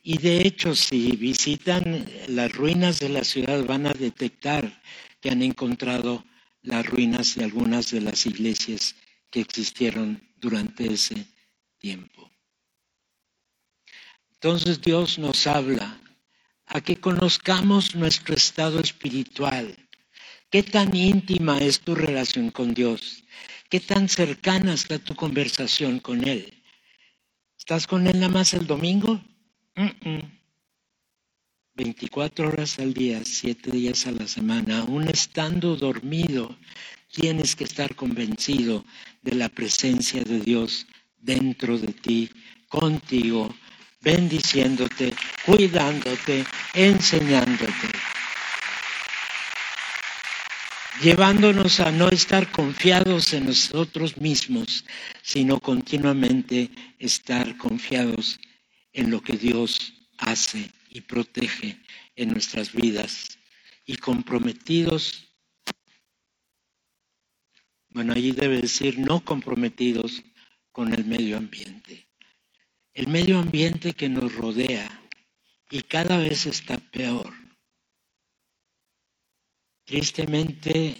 Y 0.00 0.18
de 0.18 0.42
hecho, 0.46 0.76
si 0.76 1.16
visitan 1.16 2.06
las 2.28 2.52
ruinas 2.52 3.00
de 3.00 3.08
la 3.08 3.24
ciudad, 3.24 3.64
van 3.64 3.86
a 3.88 3.92
detectar 3.92 4.80
que 5.20 5.28
han 5.30 5.42
encontrado 5.42 6.24
las 6.62 6.86
ruinas 6.86 7.34
de 7.34 7.44
algunas 7.44 7.90
de 7.90 8.00
las 8.00 8.24
iglesias 8.26 8.94
que 9.28 9.40
existieron 9.40 10.22
durante 10.36 10.92
ese 10.92 11.26
tiempo. 11.78 12.30
Entonces 14.34 14.80
Dios 14.80 15.18
nos 15.18 15.48
habla 15.48 16.00
a 16.64 16.80
que 16.80 16.98
conozcamos 16.98 17.96
nuestro 17.96 18.36
estado 18.36 18.78
espiritual. 18.78 19.87
¿Qué 20.50 20.62
tan 20.62 20.96
íntima 20.96 21.58
es 21.58 21.80
tu 21.80 21.94
relación 21.94 22.50
con 22.50 22.72
Dios? 22.72 23.22
¿Qué 23.68 23.80
tan 23.80 24.08
cercana 24.08 24.72
está 24.72 24.98
tu 24.98 25.14
conversación 25.14 26.00
con 26.00 26.26
Él? 26.26 26.54
¿Estás 27.58 27.86
con 27.86 28.06
Él 28.06 28.18
nada 28.18 28.32
más 28.32 28.54
el 28.54 28.66
domingo? 28.66 29.22
24 31.74 32.48
horas 32.48 32.78
al 32.78 32.94
día, 32.94 33.20
7 33.22 33.70
días 33.70 34.06
a 34.06 34.12
la 34.12 34.26
semana, 34.26 34.78
aún 34.78 35.06
estando 35.08 35.76
dormido, 35.76 36.56
tienes 37.12 37.54
que 37.54 37.64
estar 37.64 37.94
convencido 37.94 38.86
de 39.20 39.34
la 39.34 39.50
presencia 39.50 40.24
de 40.24 40.40
Dios 40.40 40.86
dentro 41.18 41.76
de 41.78 41.92
ti, 41.92 42.30
contigo, 42.68 43.54
bendiciéndote, 44.00 45.12
cuidándote, 45.44 46.46
enseñándote, 46.72 47.88
llevándonos 51.00 51.80
a 51.80 51.90
no 51.92 52.08
estar 52.08 52.50
confiados 52.50 53.32
en 53.32 53.46
nosotros 53.46 54.16
mismos, 54.16 54.84
sino 55.22 55.60
continuamente 55.60 56.70
estar 56.98 57.56
confiados 57.56 58.40
en 58.92 59.10
lo 59.10 59.20
que 59.20 59.36
Dios 59.36 59.94
hace 60.18 60.70
y 60.90 61.02
protege 61.02 61.78
en 62.16 62.30
nuestras 62.30 62.72
vidas 62.72 63.38
y 63.86 63.96
comprometidos, 63.96 65.28
bueno, 67.90 68.12
allí 68.12 68.32
debe 68.32 68.60
decir 68.60 68.98
no 68.98 69.24
comprometidos 69.24 70.22
con 70.72 70.92
el 70.92 71.04
medio 71.04 71.36
ambiente. 71.36 72.08
El 72.92 73.08
medio 73.08 73.38
ambiente 73.38 73.92
que 73.92 74.08
nos 74.08 74.34
rodea 74.34 75.02
y 75.70 75.82
cada 75.82 76.18
vez 76.18 76.46
está 76.46 76.78
peor. 76.78 77.47
Tristemente 79.88 80.98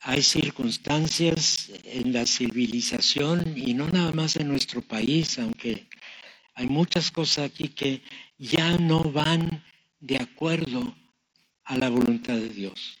hay 0.00 0.20
circunstancias 0.20 1.70
en 1.84 2.12
la 2.12 2.26
civilización 2.26 3.56
y 3.56 3.72
no 3.72 3.86
nada 3.86 4.10
más 4.10 4.34
en 4.34 4.48
nuestro 4.48 4.82
país, 4.82 5.38
aunque 5.38 5.88
hay 6.56 6.66
muchas 6.66 7.12
cosas 7.12 7.52
aquí 7.52 7.68
que 7.68 8.02
ya 8.36 8.78
no 8.78 9.04
van 9.12 9.62
de 10.00 10.16
acuerdo 10.16 10.92
a 11.62 11.78
la 11.78 11.88
voluntad 11.88 12.34
de 12.34 12.48
Dios. 12.48 12.98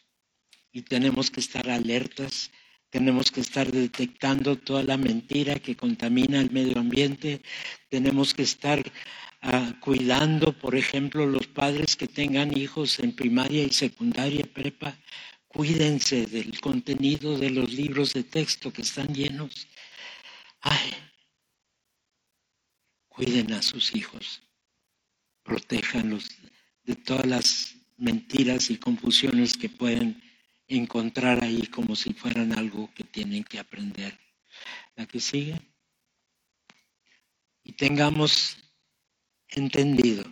Y 0.70 0.82
tenemos 0.82 1.28
que 1.28 1.40
estar 1.40 1.68
alertas, 1.68 2.52
tenemos 2.94 3.32
que 3.32 3.40
estar 3.40 3.66
detectando 3.72 4.56
toda 4.56 4.84
la 4.84 4.96
mentira 4.96 5.58
que 5.64 5.74
contamina 5.74 6.40
el 6.40 6.52
medio 6.52 6.78
ambiente, 6.78 7.42
tenemos 7.88 8.32
que 8.32 8.44
estar 8.44 8.78
uh, 8.78 9.72
cuidando, 9.80 10.52
por 10.52 10.76
ejemplo, 10.76 11.26
los 11.26 11.48
padres 11.48 11.96
que 11.96 12.06
tengan 12.06 12.56
hijos 12.56 13.00
en 13.00 13.10
primaria 13.16 13.64
y 13.64 13.70
secundaria, 13.70 14.44
prepa, 14.46 14.96
Cuídense 15.48 16.26
del 16.26 16.60
contenido 16.60 17.36
de 17.36 17.50
los 17.50 17.72
libros 17.72 18.12
de 18.12 18.22
texto 18.22 18.72
que 18.72 18.82
están 18.82 19.12
llenos. 19.12 19.66
Ay, 20.60 20.90
cuiden 23.08 23.52
a 23.52 23.62
sus 23.62 23.94
hijos, 23.94 24.42
protéjanlos 25.42 26.28
de 26.84 26.94
todas 26.94 27.26
las 27.26 27.74
mentiras 27.96 28.70
y 28.70 28.78
confusiones 28.78 29.54
que 29.54 29.68
pueden 29.68 30.23
encontrar 30.76 31.42
ahí 31.42 31.66
como 31.66 31.96
si 31.96 32.12
fueran 32.12 32.52
algo 32.52 32.92
que 32.94 33.04
tienen 33.04 33.44
que 33.44 33.58
aprender. 33.58 34.18
La 34.96 35.06
que 35.06 35.20
sigue. 35.20 35.60
Y 37.62 37.72
tengamos 37.72 38.56
entendido 39.48 40.24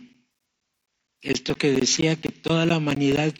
esto 1.21 1.55
que 1.55 1.71
decía 1.71 2.19
que 2.19 2.29
toda 2.29 2.65
la 2.65 2.77
humanidad 2.77 3.33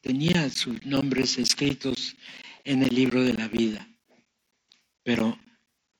tenía 0.00 0.48
sus 0.48 0.84
nombres 0.86 1.38
escritos 1.38 2.16
en 2.64 2.82
el 2.82 2.94
libro 2.94 3.22
de 3.22 3.34
la 3.34 3.46
vida, 3.46 3.86
pero 5.02 5.38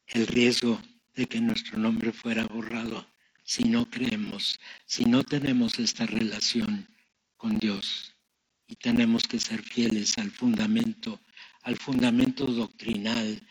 el 0.07 0.26
riesgo 0.26 0.81
de 1.14 1.26
que 1.26 1.40
nuestro 1.40 1.79
nombre 1.79 2.12
fuera 2.12 2.46
borrado 2.46 3.07
si 3.44 3.64
no 3.64 3.88
creemos, 3.90 4.59
si 4.87 5.05
no 5.05 5.22
tenemos 5.22 5.79
esta 5.79 6.07
relación 6.07 6.88
con 7.37 7.59
Dios 7.59 8.14
y 8.70 8.76
tenemos 8.76 9.24
que 9.24 9.40
ser 9.40 9.62
fieles 9.62 10.16
al 10.18 10.30
fundamento, 10.30 11.20
al 11.62 11.76
fundamento 11.76 12.46
doctrinal. 12.46 13.46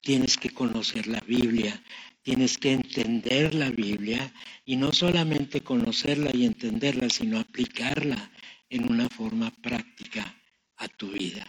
Tienes 0.00 0.36
que 0.36 0.50
conocer 0.50 1.06
la 1.06 1.20
Biblia, 1.20 1.82
Tienes 2.22 2.56
que 2.56 2.70
entender 2.70 3.52
la 3.52 3.70
Biblia 3.70 4.32
y 4.64 4.76
no 4.76 4.92
solamente 4.92 5.62
conocerla 5.62 6.30
y 6.32 6.46
entenderla, 6.46 7.10
sino 7.10 7.40
aplicarla 7.40 8.30
en 8.70 8.88
una 8.88 9.08
forma 9.08 9.50
práctica 9.60 10.32
a 10.76 10.86
tu 10.86 11.10
vida. 11.10 11.44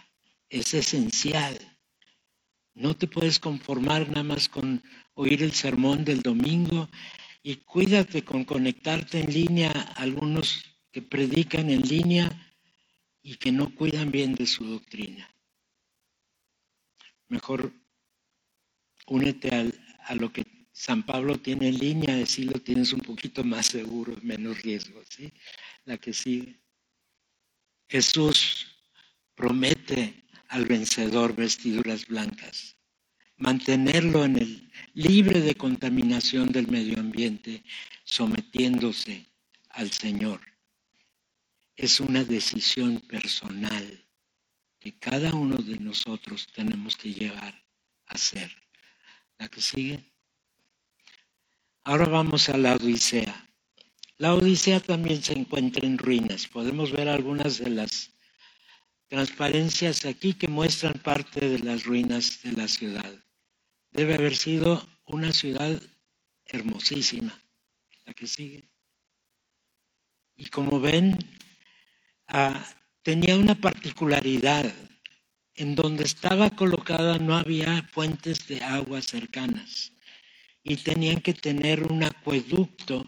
Es 0.48 0.74
esencial. 0.74 1.56
No 2.74 2.96
te 2.96 3.06
puedes 3.06 3.38
conformar 3.38 4.08
nada 4.08 4.24
más 4.24 4.48
con 4.48 4.82
oír 5.14 5.44
el 5.44 5.52
sermón 5.52 6.04
del 6.04 6.22
domingo 6.22 6.88
y 7.44 7.56
cuídate 7.56 8.24
con 8.24 8.44
conectarte 8.44 9.20
en 9.20 9.32
línea 9.32 9.70
algunos 9.94 10.64
que 10.90 11.02
predican 11.02 11.70
en 11.70 11.82
línea 11.82 12.53
y 13.24 13.36
que 13.36 13.50
no 13.50 13.74
cuidan 13.74 14.12
bien 14.12 14.34
de 14.34 14.46
su 14.46 14.64
doctrina. 14.64 15.28
Mejor 17.28 17.72
únete 19.06 19.72
a 20.04 20.14
lo 20.14 20.30
que 20.32 20.44
San 20.72 21.04
Pablo 21.04 21.38
tiene 21.38 21.68
en 21.68 21.78
línea, 21.78 22.16
decirlo 22.16 22.60
tienes 22.60 22.92
un 22.92 23.00
poquito 23.00 23.42
más 23.42 23.66
seguro, 23.66 24.14
menos 24.22 24.60
riesgo, 24.62 25.02
¿sí? 25.08 25.32
La 25.84 25.96
que 25.96 26.12
sigue. 26.12 26.60
Jesús 27.88 28.66
promete 29.34 30.24
al 30.48 30.66
vencedor 30.66 31.34
vestiduras 31.34 32.06
blancas, 32.06 32.76
mantenerlo 33.36 34.24
en 34.24 34.36
el 34.36 34.72
libre 34.92 35.40
de 35.40 35.54
contaminación 35.54 36.52
del 36.52 36.68
medio 36.68 37.00
ambiente, 37.00 37.64
sometiéndose 38.04 39.26
al 39.70 39.90
Señor. 39.90 40.53
Es 41.76 42.00
una 42.00 42.24
decisión 42.24 43.00
personal 43.00 44.04
que 44.78 44.98
cada 44.98 45.34
uno 45.34 45.56
de 45.56 45.78
nosotros 45.78 46.46
tenemos 46.54 46.96
que 46.96 47.12
llevar 47.12 47.54
a 48.06 48.14
hacer. 48.14 48.50
La 49.38 49.48
que 49.48 49.60
sigue. 49.60 50.12
Ahora 51.82 52.06
vamos 52.06 52.48
a 52.48 52.56
la 52.56 52.76
Odisea. 52.76 53.50
La 54.18 54.34
Odisea 54.34 54.80
también 54.80 55.22
se 55.22 55.32
encuentra 55.32 55.86
en 55.86 55.98
ruinas. 55.98 56.46
Podemos 56.46 56.92
ver 56.92 57.08
algunas 57.08 57.58
de 57.58 57.70
las 57.70 58.10
transparencias 59.08 60.04
aquí 60.04 60.34
que 60.34 60.48
muestran 60.48 60.94
parte 60.94 61.48
de 61.48 61.58
las 61.58 61.84
ruinas 61.84 62.42
de 62.42 62.52
la 62.52 62.68
ciudad. 62.68 63.24
Debe 63.90 64.14
haber 64.14 64.36
sido 64.36 64.86
una 65.06 65.32
ciudad 65.32 65.80
hermosísima, 66.46 67.38
la 68.04 68.14
que 68.14 68.26
sigue. 68.26 68.70
Y 70.36 70.46
como 70.46 70.80
ven, 70.80 71.18
ah, 72.34 72.66
tenía 73.02 73.36
una 73.36 73.54
particularidad. 73.54 74.72
En 75.56 75.76
donde 75.76 76.02
estaba 76.02 76.50
colocada 76.50 77.18
no 77.18 77.36
había 77.36 77.88
fuentes 77.92 78.48
de 78.48 78.60
agua 78.60 79.00
cercanas 79.00 79.92
y 80.64 80.76
tenían 80.76 81.20
que 81.20 81.32
tener 81.32 81.84
un 81.84 82.02
acueducto 82.02 83.06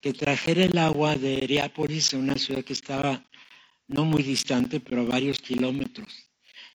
que 0.00 0.12
trajera 0.12 0.64
el 0.64 0.78
agua 0.78 1.16
de 1.16 1.38
Heriápolis, 1.38 2.12
una 2.12 2.36
ciudad 2.36 2.62
que 2.62 2.74
estaba 2.74 3.24
no 3.88 4.04
muy 4.04 4.22
distante, 4.22 4.78
pero 4.78 5.02
a 5.02 5.06
varios 5.06 5.40
kilómetros. 5.40 6.30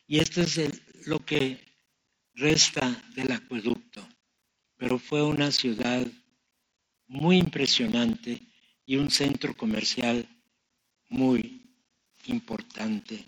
Y 0.08 0.20
esto 0.20 0.42
es 0.42 1.08
lo 1.08 1.24
que 1.24 1.64
resta 2.34 3.02
del 3.16 3.32
acueducto. 3.32 4.06
Pero 4.76 5.00
fue 5.00 5.24
una 5.24 5.52
ciudad 5.52 6.06
muy 7.08 7.38
impresionante 7.38 8.42
y 8.86 8.98
un 8.98 9.10
centro 9.10 9.56
comercial 9.56 10.28
muy 11.10 11.67
importante. 12.28 13.26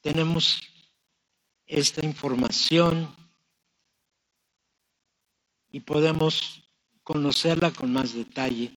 Tenemos 0.00 0.60
esta 1.66 2.04
información 2.04 3.14
y 5.70 5.80
podemos 5.80 6.62
conocerla 7.02 7.72
con 7.72 7.92
más 7.92 8.14
detalle. 8.14 8.76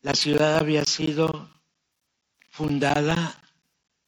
La 0.00 0.14
ciudad 0.14 0.58
había 0.58 0.84
sido 0.84 1.50
fundada 2.50 3.42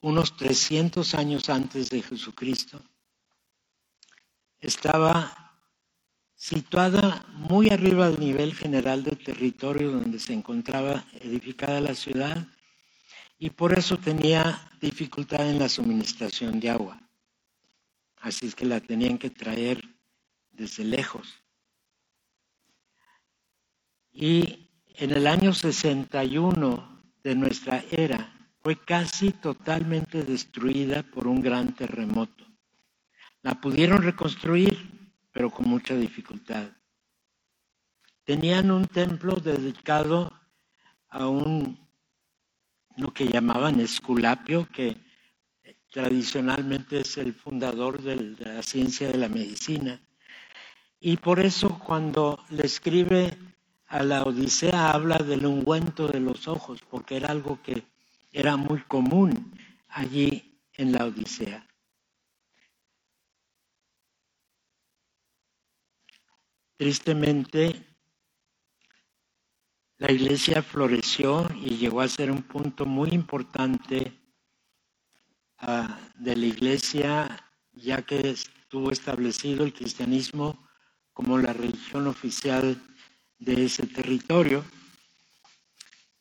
unos 0.00 0.36
300 0.36 1.14
años 1.14 1.50
antes 1.50 1.90
de 1.90 2.00
Jesucristo. 2.00 2.80
Estaba 4.60 5.49
situada 6.40 7.26
muy 7.34 7.68
arriba 7.68 8.08
del 8.08 8.18
nivel 8.18 8.54
general 8.54 9.04
del 9.04 9.18
territorio 9.18 9.90
donde 9.90 10.18
se 10.18 10.32
encontraba 10.32 11.04
edificada 11.20 11.82
la 11.82 11.94
ciudad 11.94 12.48
y 13.38 13.50
por 13.50 13.78
eso 13.78 13.98
tenía 13.98 14.58
dificultad 14.80 15.50
en 15.50 15.58
la 15.58 15.68
suministración 15.68 16.58
de 16.58 16.70
agua. 16.70 16.98
Así 18.16 18.46
es 18.46 18.54
que 18.54 18.64
la 18.64 18.80
tenían 18.80 19.18
que 19.18 19.28
traer 19.28 19.84
desde 20.50 20.82
lejos. 20.82 21.28
Y 24.10 24.70
en 24.94 25.10
el 25.10 25.26
año 25.26 25.52
61 25.52 27.02
de 27.22 27.34
nuestra 27.34 27.84
era 27.90 28.48
fue 28.62 28.76
casi 28.76 29.32
totalmente 29.32 30.22
destruida 30.22 31.02
por 31.02 31.26
un 31.26 31.42
gran 31.42 31.74
terremoto. 31.74 32.46
La 33.42 33.60
pudieron 33.60 34.02
reconstruir, 34.02 34.99
pero 35.32 35.50
con 35.50 35.68
mucha 35.68 35.94
dificultad. 35.94 36.70
Tenían 38.24 38.70
un 38.70 38.86
templo 38.86 39.36
dedicado 39.36 40.32
a 41.08 41.26
un, 41.28 41.78
lo 42.96 43.12
que 43.12 43.26
llamaban 43.26 43.80
esculapio, 43.80 44.68
que 44.72 44.96
tradicionalmente 45.90 47.00
es 47.00 47.18
el 47.18 47.34
fundador 47.34 48.00
de 48.00 48.36
la 48.38 48.62
ciencia 48.62 49.08
de 49.08 49.18
la 49.18 49.28
medicina. 49.28 50.00
Y 51.00 51.16
por 51.16 51.40
eso 51.40 51.78
cuando 51.78 52.44
le 52.50 52.66
escribe 52.66 53.36
a 53.86 54.02
la 54.04 54.22
Odisea 54.22 54.90
habla 54.90 55.18
del 55.18 55.46
ungüento 55.46 56.06
de 56.06 56.20
los 56.20 56.46
ojos, 56.46 56.80
porque 56.88 57.16
era 57.16 57.30
algo 57.30 57.60
que 57.62 57.82
era 58.30 58.56
muy 58.56 58.82
común 58.82 59.52
allí 59.88 60.60
en 60.74 60.92
la 60.92 61.06
Odisea. 61.06 61.66
Tristemente, 66.80 67.94
la 69.98 70.10
iglesia 70.10 70.62
floreció 70.62 71.46
y 71.54 71.76
llegó 71.76 72.00
a 72.00 72.08
ser 72.08 72.30
un 72.30 72.42
punto 72.42 72.86
muy 72.86 73.10
importante 73.10 74.18
ah, 75.58 76.00
de 76.14 76.36
la 76.36 76.46
iglesia, 76.46 77.52
ya 77.72 78.00
que 78.00 78.30
estuvo 78.30 78.90
establecido 78.90 79.62
el 79.62 79.74
cristianismo 79.74 80.66
como 81.12 81.36
la 81.36 81.52
religión 81.52 82.06
oficial 82.06 82.80
de 83.38 83.66
ese 83.66 83.86
territorio. 83.86 84.64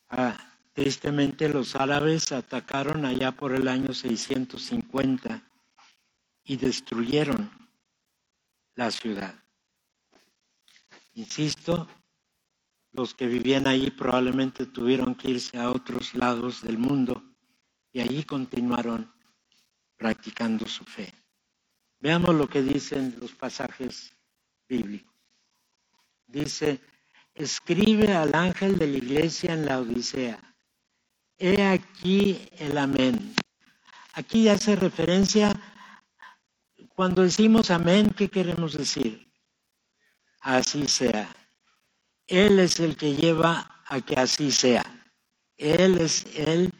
Ah, 0.09 0.35
tristemente 0.73 1.47
los 1.47 1.77
árabes 1.77 2.33
atacaron 2.33 3.05
allá 3.05 3.31
por 3.31 3.55
el 3.55 3.69
año 3.69 3.93
650 3.93 5.41
y 6.43 6.57
destruyeron 6.57 7.49
la 8.75 8.91
ciudad. 8.91 9.41
Insisto, 11.13 11.87
los 12.91 13.13
que 13.13 13.27
vivían 13.27 13.67
allí 13.67 13.91
probablemente 13.91 14.65
tuvieron 14.65 15.15
que 15.15 15.31
irse 15.31 15.57
a 15.57 15.71
otros 15.71 16.15
lados 16.15 16.61
del 16.61 16.77
mundo 16.77 17.23
y 17.91 18.01
allí 18.01 18.23
continuaron 18.23 19.11
practicando 19.95 20.67
su 20.67 20.85
fe. 20.85 21.13
Veamos 21.99 22.33
lo 22.33 22.47
que 22.47 22.61
dicen 22.61 23.15
los 23.19 23.33
pasajes 23.33 24.15
bíblicos. 24.67 25.13
Dice, 26.25 26.79
escribe 27.33 28.13
al 28.13 28.33
ángel 28.33 28.77
de 28.77 28.87
la 28.87 28.97
iglesia 28.97 29.53
en 29.53 29.65
la 29.65 29.79
Odisea, 29.79 30.39
he 31.37 31.63
aquí 31.63 32.47
el 32.57 32.77
amén. 32.77 33.33
Aquí 34.13 34.47
hace 34.47 34.75
referencia, 34.75 35.51
cuando 36.95 37.23
decimos 37.23 37.71
amén, 37.71 38.13
¿qué 38.15 38.29
queremos 38.29 38.73
decir? 38.73 39.28
Así 40.41 40.87
sea. 40.87 41.35
Él 42.27 42.59
es 42.59 42.79
el 42.79 42.95
que 42.95 43.15
lleva 43.15 43.81
a 43.85 44.01
que 44.01 44.15
así 44.15 44.51
sea. 44.51 44.83
Él 45.57 45.99
es 45.99 46.25
el 46.35 46.71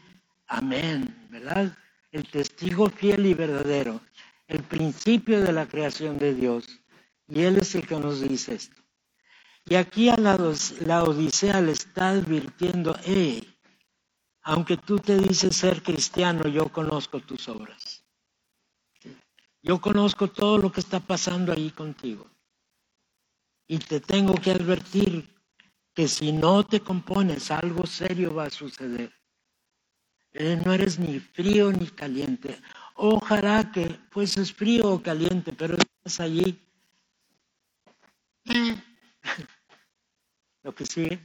amén, 0.46 1.28
¿verdad? 1.30 1.76
El 2.12 2.28
testigo 2.28 2.88
fiel 2.88 3.26
y 3.26 3.34
verdadero, 3.34 4.00
el 4.46 4.62
principio 4.62 5.40
de 5.40 5.52
la 5.52 5.66
creación 5.66 6.18
de 6.18 6.34
Dios. 6.34 6.64
Y 7.28 7.42
Él 7.42 7.58
es 7.58 7.74
el 7.74 7.86
que 7.86 7.96
nos 7.96 8.20
dice 8.20 8.54
esto. 8.54 8.80
Y 9.66 9.74
aquí 9.76 10.08
a 10.08 10.16
la, 10.16 10.38
la 10.80 11.04
Odisea 11.04 11.60
le 11.60 11.72
está 11.72 12.10
advirtiendo, 12.10 12.96
eh, 13.04 13.42
aunque 14.42 14.76
tú 14.76 14.98
te 14.98 15.18
dices 15.18 15.56
ser 15.56 15.82
cristiano, 15.82 16.48
yo 16.48 16.68
conozco 16.68 17.20
tus 17.20 17.48
obras. 17.48 18.04
Yo 19.62 19.80
conozco 19.80 20.28
todo 20.28 20.58
lo 20.58 20.72
que 20.72 20.80
está 20.80 21.00
pasando 21.00 21.52
ahí 21.52 21.70
contigo. 21.70 22.26
Y 23.70 23.78
te 23.78 24.00
tengo 24.00 24.34
que 24.34 24.50
advertir 24.50 25.32
que 25.94 26.08
si 26.08 26.32
no 26.32 26.66
te 26.66 26.80
compones, 26.80 27.52
algo 27.52 27.86
serio 27.86 28.34
va 28.34 28.46
a 28.46 28.50
suceder. 28.50 29.14
Eh, 30.32 30.60
no 30.64 30.72
eres 30.72 30.98
ni 30.98 31.20
frío 31.20 31.70
ni 31.70 31.86
caliente. 31.86 32.60
Ojalá 32.96 33.70
que 33.70 34.00
fueses 34.10 34.52
frío 34.52 34.94
o 34.94 35.00
caliente, 35.00 35.52
pero 35.52 35.76
estás 35.76 36.18
allí. 36.18 36.58
Lo 40.64 40.74
que 40.74 40.84
sigue. 40.84 41.24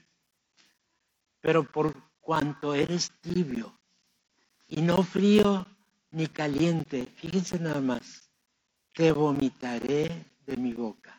Pero 1.42 1.64
por 1.64 1.96
cuanto 2.20 2.76
eres 2.76 3.12
tibio 3.22 3.76
y 4.68 4.84
no 4.84 5.02
frío 5.02 5.66
ni 6.12 6.28
caliente, 6.28 7.08
fíjense 7.16 7.58
nada 7.58 7.82
más, 7.82 8.30
te 8.94 9.12
vomitaré 9.12 10.32
de 10.46 10.58
mi 10.58 10.74
boca. 10.74 11.15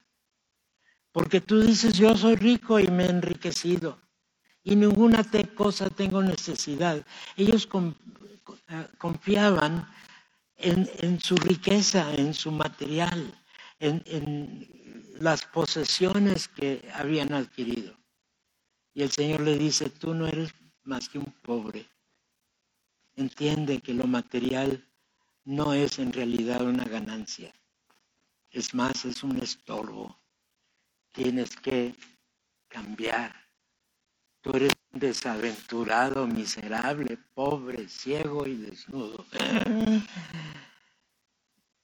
Porque 1.17 1.41
tú 1.41 1.63
dices, 1.63 1.95
yo 1.95 2.15
soy 2.15 2.37
rico 2.37 2.79
y 2.79 2.89
me 2.89 3.07
he 3.07 3.09
enriquecido 3.09 3.99
y 4.63 4.77
ninguna 4.77 5.25
cosa 5.55 5.89
tengo 5.89 6.21
necesidad. 6.23 7.07
Ellos 7.39 7.67
eh, 8.69 8.87
confiaban 8.99 9.89
en, 10.59 11.19
su 11.19 11.37
riqueza, 11.37 12.15
en 12.15 12.35
su 12.35 12.53
material, 12.53 13.33
en, 13.79 14.03
en 14.05 15.17
las 15.19 15.47
posesiones 15.47 16.49
que 16.49 16.87
habían 16.93 17.33
adquirido. 17.33 17.97
Y 18.93 19.01
el 19.01 19.11
Señor 19.11 19.41
le 19.41 19.57
dice, 19.57 19.89
tú 19.89 20.13
no 20.13 20.27
eres 20.27 20.53
más 20.85 21.09
que 21.09 21.19
un 21.19 21.33
pobre. 21.41 21.89
Entiende 23.15 23.81
que 23.81 23.95
lo 23.95 24.07
material 24.07 24.87
no 25.47 25.73
es 25.73 25.99
en 25.99 26.13
realidad 26.13 26.61
una 26.61 26.85
ganancia. 26.85 27.55
Es 28.51 28.75
más, 28.75 29.07
es 29.07 29.23
un 29.23 29.39
estorbo 29.39 30.15
tienes 31.17 31.57
que 31.57 31.95
cambiar. 32.69 33.35
Tú 34.43 34.55
eres 34.55 34.73
un 34.93 35.01
desaventurado, 35.01 36.27
miserable, 36.27 37.19
pobre, 37.35 37.89
ciego 37.89 38.47
y 38.47 38.57
desnudo. 38.57 39.25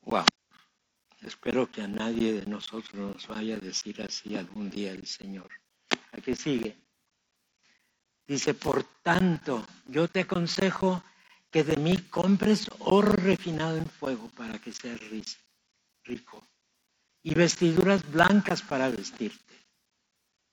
Wow. 0.05 0.25
Espero 1.21 1.71
que 1.71 1.81
a 1.81 1.87
nadie 1.87 2.33
de 2.33 2.47
nosotros 2.47 2.92
nos 2.92 3.29
vaya 3.29 3.55
a 3.55 3.61
decir 3.61 4.03
así 4.03 4.35
algún 4.35 4.68
día 4.68 4.90
el 4.90 5.07
Señor. 5.07 5.49
Aquí 6.11 6.35
sigue. 6.35 6.77
Dice, 8.27 8.53
por 8.53 8.83
tanto, 9.05 9.64
yo 9.87 10.09
te 10.09 10.23
aconsejo 10.23 11.05
que 11.53 11.62
de 11.62 11.77
mí 11.77 11.97
compres 12.11 12.68
oro 12.81 13.12
refinado 13.12 13.77
en 13.77 13.87
fuego 13.87 14.29
para 14.37 14.59
que 14.59 14.73
seas 14.73 14.99
rico 16.03 16.45
y 17.23 17.35
vestiduras 17.35 18.11
blancas 18.11 18.63
para 18.63 18.89
vestirte, 18.89 19.55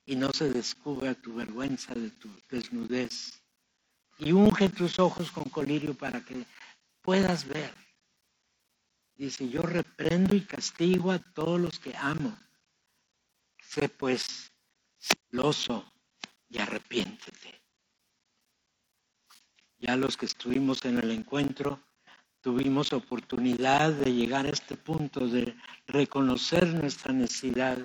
y 0.04 0.16
no 0.16 0.30
se 0.32 0.50
descubra 0.50 1.14
tu 1.14 1.34
vergüenza 1.34 1.94
de 1.94 2.10
tu 2.10 2.28
desnudez, 2.48 3.42
y 4.18 4.32
unge 4.32 4.68
tus 4.68 4.98
ojos 4.98 5.30
con 5.30 5.44
colirio 5.44 5.94
para 5.94 6.20
que 6.24 6.46
puedas 7.02 7.46
ver. 7.46 7.74
Dice, 9.14 9.48
yo 9.48 9.62
reprendo 9.62 10.34
y 10.34 10.42
castigo 10.42 11.10
a 11.12 11.18
todos 11.18 11.60
los 11.60 11.78
que 11.78 11.94
amo. 11.96 12.38
Sé 13.62 13.88
pues 13.88 14.50
celoso 14.98 15.92
y 16.48 16.58
arrepiéntete. 16.58 17.60
Ya 19.78 19.96
los 19.96 20.16
que 20.16 20.26
estuvimos 20.26 20.84
en 20.84 20.98
el 20.98 21.10
encuentro, 21.10 21.82
tuvimos 22.40 22.92
oportunidad 22.92 23.92
de 23.92 24.12
llegar 24.12 24.46
a 24.46 24.50
este 24.50 24.76
punto 24.76 25.26
de 25.26 25.56
reconocer 25.86 26.66
nuestra 26.68 27.12
necesidad 27.12 27.78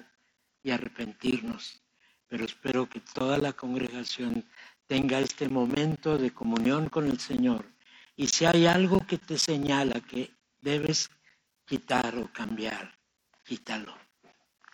y 0.63 0.72
arrepentirnos. 0.72 1.82
Pero 2.28 2.46
espero 2.46 2.89
que 2.89 3.02
toda 3.02 3.38
la 3.38 3.54
congregación 3.54 4.46
tenga 4.88 5.20
este 5.20 5.50
momento 5.50 6.18
de 6.18 6.32
comunión 6.32 6.89
con 6.89 7.08
el 7.08 7.20
Señor. 7.20 7.65
Y 8.15 8.28
si 8.28 8.46
hay 8.46 8.65
algo 8.65 9.06
que 9.06 9.18
te 9.18 9.38
señala 9.38 10.00
que 10.02 10.32
debes 10.62 11.10
quitar 11.65 12.15
o 12.18 12.32
cambiar, 12.32 12.98
quítalo, 13.44 13.96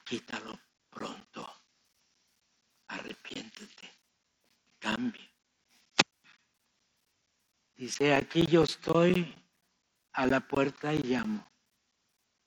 quítalo 0.06 0.60
pronto. 0.89 1.48
Arrepiéntete, 2.88 3.89
cambia. 4.80 5.28
Dice, 7.76 8.13
aquí 8.13 8.46
yo 8.46 8.63
estoy 8.63 9.40
a 10.13 10.26
la 10.26 10.39
puerta 10.39 10.93
y 10.93 11.04
llamo. 11.04 11.45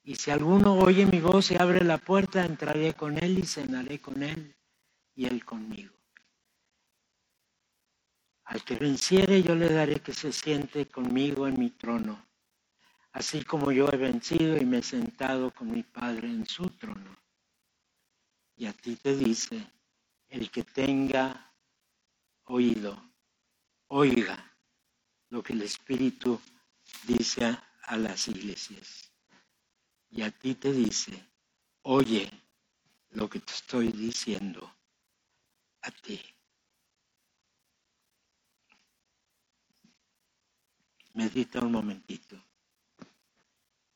Y 0.02 0.16
si 0.16 0.30
alguno 0.30 0.74
oye 0.74 1.06
mi 1.06 1.20
voz 1.20 1.50
y 1.50 1.56
abre 1.56 1.82
la 1.82 1.98
puerta, 1.98 2.44
entraré 2.44 2.92
con 2.92 3.16
él 3.16 3.38
y 3.38 3.46
cenaré 3.46 4.00
con 4.00 4.22
él 4.22 4.54
y 5.14 5.24
él 5.24 5.44
conmigo. 5.44 5.94
Al 8.44 8.62
que 8.62 8.76
venciere 8.76 9.42
yo 9.42 9.54
le 9.54 9.70
daré 9.70 10.00
que 10.00 10.12
se 10.12 10.30
siente 10.30 10.86
conmigo 10.86 11.48
en 11.48 11.58
mi 11.58 11.70
trono, 11.70 12.26
así 13.12 13.42
como 13.44 13.72
yo 13.72 13.88
he 13.90 13.96
vencido 13.96 14.58
y 14.58 14.66
me 14.66 14.78
he 14.78 14.82
sentado 14.82 15.50
con 15.50 15.70
mi 15.70 15.82
Padre 15.82 16.28
en 16.28 16.46
su 16.46 16.68
trono. 16.68 17.16
Y 18.56 18.66
a 18.66 18.74
ti 18.74 18.96
te 18.96 19.16
dice, 19.16 19.66
el 20.28 20.50
que 20.50 20.64
tenga 20.64 21.54
oído, 22.44 23.02
oiga 23.88 24.54
lo 25.30 25.42
que 25.42 25.54
el 25.54 25.62
Espíritu 25.62 26.38
dice 27.02 27.58
a 27.82 27.96
las 27.96 28.28
iglesias. 28.28 29.10
Y 30.10 30.22
a 30.22 30.30
ti 30.30 30.54
te 30.54 30.72
dice, 30.72 31.12
oye 31.82 32.30
lo 33.10 33.28
que 33.28 33.40
te 33.40 33.52
estoy 33.52 33.92
diciendo 33.92 34.74
a 35.82 35.90
ti. 35.90 36.20
Medita 41.14 41.60
un 41.60 41.72
momentito 41.72 42.42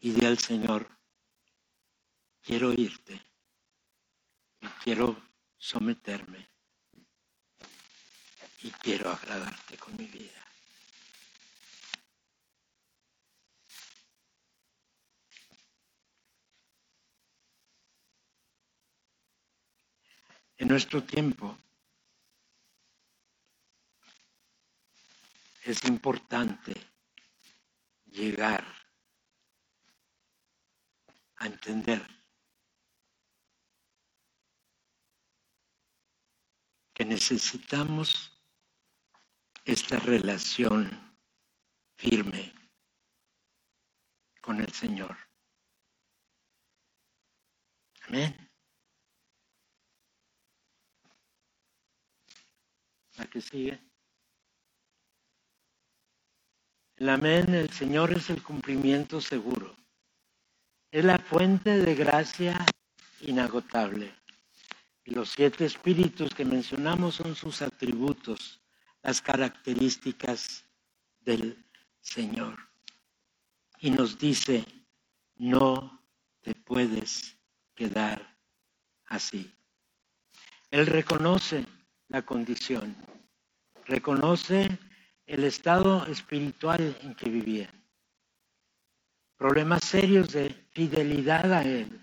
y 0.00 0.12
di 0.12 0.24
al 0.24 0.38
Señor, 0.38 0.88
quiero 2.42 2.72
irte 2.72 3.20
y 4.60 4.66
quiero 4.84 5.20
someterme 5.56 6.48
y 8.62 8.70
quiero 8.70 9.10
agradarte 9.10 9.76
con 9.76 9.96
mi 9.96 10.06
vida. 10.06 10.47
En 20.58 20.66
nuestro 20.66 21.04
tiempo 21.04 21.56
es 25.62 25.84
importante 25.84 26.74
llegar 28.06 28.64
a 31.36 31.46
entender 31.46 32.04
que 36.92 37.04
necesitamos 37.04 38.36
esta 39.64 40.00
relación 40.00 41.16
firme 41.96 42.52
con 44.40 44.60
el 44.60 44.72
Señor. 44.72 45.16
Amén. 48.08 48.47
La 53.18 53.26
que 53.26 53.40
sigue. 53.40 53.80
El 56.96 57.08
amén, 57.08 57.52
el 57.52 57.70
Señor 57.70 58.12
es 58.12 58.30
el 58.30 58.42
cumplimiento 58.42 59.20
seguro. 59.20 59.76
Es 60.90 61.04
la 61.04 61.18
fuente 61.18 61.78
de 61.78 61.94
gracia 61.96 62.64
inagotable. 63.20 64.14
Los 65.04 65.30
siete 65.30 65.64
espíritus 65.64 66.32
que 66.34 66.44
mencionamos 66.44 67.16
son 67.16 67.34
sus 67.34 67.60
atributos, 67.62 68.60
las 69.02 69.20
características 69.20 70.64
del 71.20 71.64
Señor. 72.00 72.56
Y 73.80 73.90
nos 73.90 74.18
dice, 74.18 74.64
no 75.36 76.04
te 76.42 76.54
puedes 76.54 77.36
quedar 77.74 78.36
así. 79.06 79.52
Él 80.70 80.86
reconoce 80.86 81.66
la 82.08 82.24
condición, 82.24 82.96
reconoce 83.84 84.78
el 85.26 85.44
estado 85.44 86.06
espiritual 86.06 86.96
en 87.02 87.14
que 87.14 87.28
vivían, 87.28 87.84
problemas 89.36 89.84
serios 89.84 90.32
de 90.32 90.48
fidelidad 90.72 91.52
a 91.52 91.62
Él, 91.62 92.00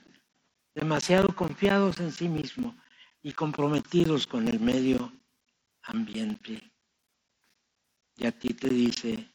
demasiado 0.76 1.36
confiados 1.36 2.00
en 2.00 2.12
sí 2.12 2.30
mismo 2.30 2.76
y 3.22 3.34
comprometidos 3.34 4.28
con 4.28 4.48
el 4.48 4.60
medio 4.60 5.12
ambiente. 5.82 6.72
Y 8.18 8.28
a 8.28 8.32
ti 8.32 8.50
te 8.54 8.70
dice, 8.70 9.28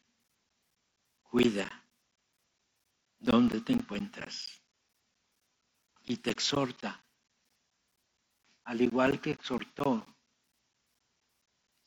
cuida 1.23 1.69
dónde 3.19 3.61
te 3.61 3.73
encuentras. 3.73 4.63
Y 6.05 6.17
te 6.17 6.31
exhorta, 6.31 7.05
al 8.65 8.81
igual 8.81 9.21
que 9.21 9.33
exhortó, 9.33 10.07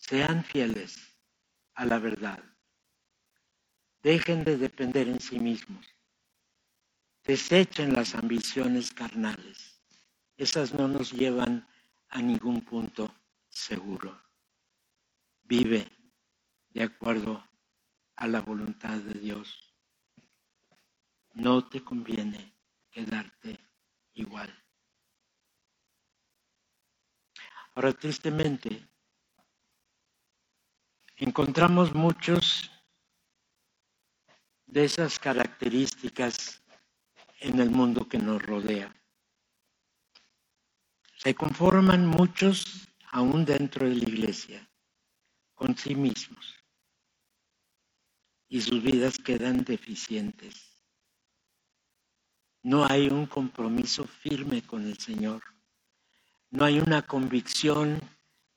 sean 0.08 0.44
fieles 0.44 0.98
a 1.76 1.86
la 1.86 1.98
verdad. 1.98 2.44
Dejen 4.02 4.44
de 4.44 4.58
depender 4.58 5.08
en 5.08 5.22
sí 5.22 5.40
mismos. 5.40 5.86
Desechen 7.24 7.94
las 7.94 8.14
ambiciones 8.14 8.92
carnales. 8.92 9.82
Esas 10.36 10.74
no 10.74 10.90
nos 10.90 11.14
llevan 11.14 11.66
a 12.10 12.22
ningún 12.22 12.60
punto 12.66 13.16
seguro. 13.48 14.22
Vive 15.44 15.90
de 16.72 16.84
acuerdo 16.84 17.42
a 18.18 18.28
la 18.28 18.42
voluntad 18.42 18.98
de 18.98 19.18
Dios. 19.18 19.74
No 21.34 21.70
te 21.70 21.82
conviene 21.82 22.54
quedarte 22.92 23.58
igual. 24.16 24.54
Ahora, 27.74 27.94
tristemente, 27.94 28.93
encontramos 31.16 31.94
muchos 31.94 32.72
de 34.66 34.86
esas 34.86 35.20
características 35.20 36.64
en 37.40 37.60
el 37.60 37.70
mundo 37.70 38.08
que 38.08 38.18
nos 38.18 38.42
rodea. 38.42 38.96
Se 41.18 41.36
conforman 41.36 42.06
muchos 42.06 42.88
aún 43.12 43.46
dentro 43.46 43.88
de 43.88 43.96
la 43.96 44.10
iglesia 44.10 44.70
con 45.54 45.78
sí 45.78 45.96
mismos 45.96 46.56
y 48.54 48.62
sus 48.62 48.84
vidas 48.84 49.18
quedan 49.18 49.64
deficientes. 49.64 50.78
No 52.62 52.86
hay 52.86 53.08
un 53.08 53.26
compromiso 53.26 54.06
firme 54.06 54.62
con 54.62 54.86
el 54.86 54.98
Señor. 55.00 55.42
No 56.52 56.64
hay 56.64 56.80
una 56.80 57.02
convicción 57.02 58.00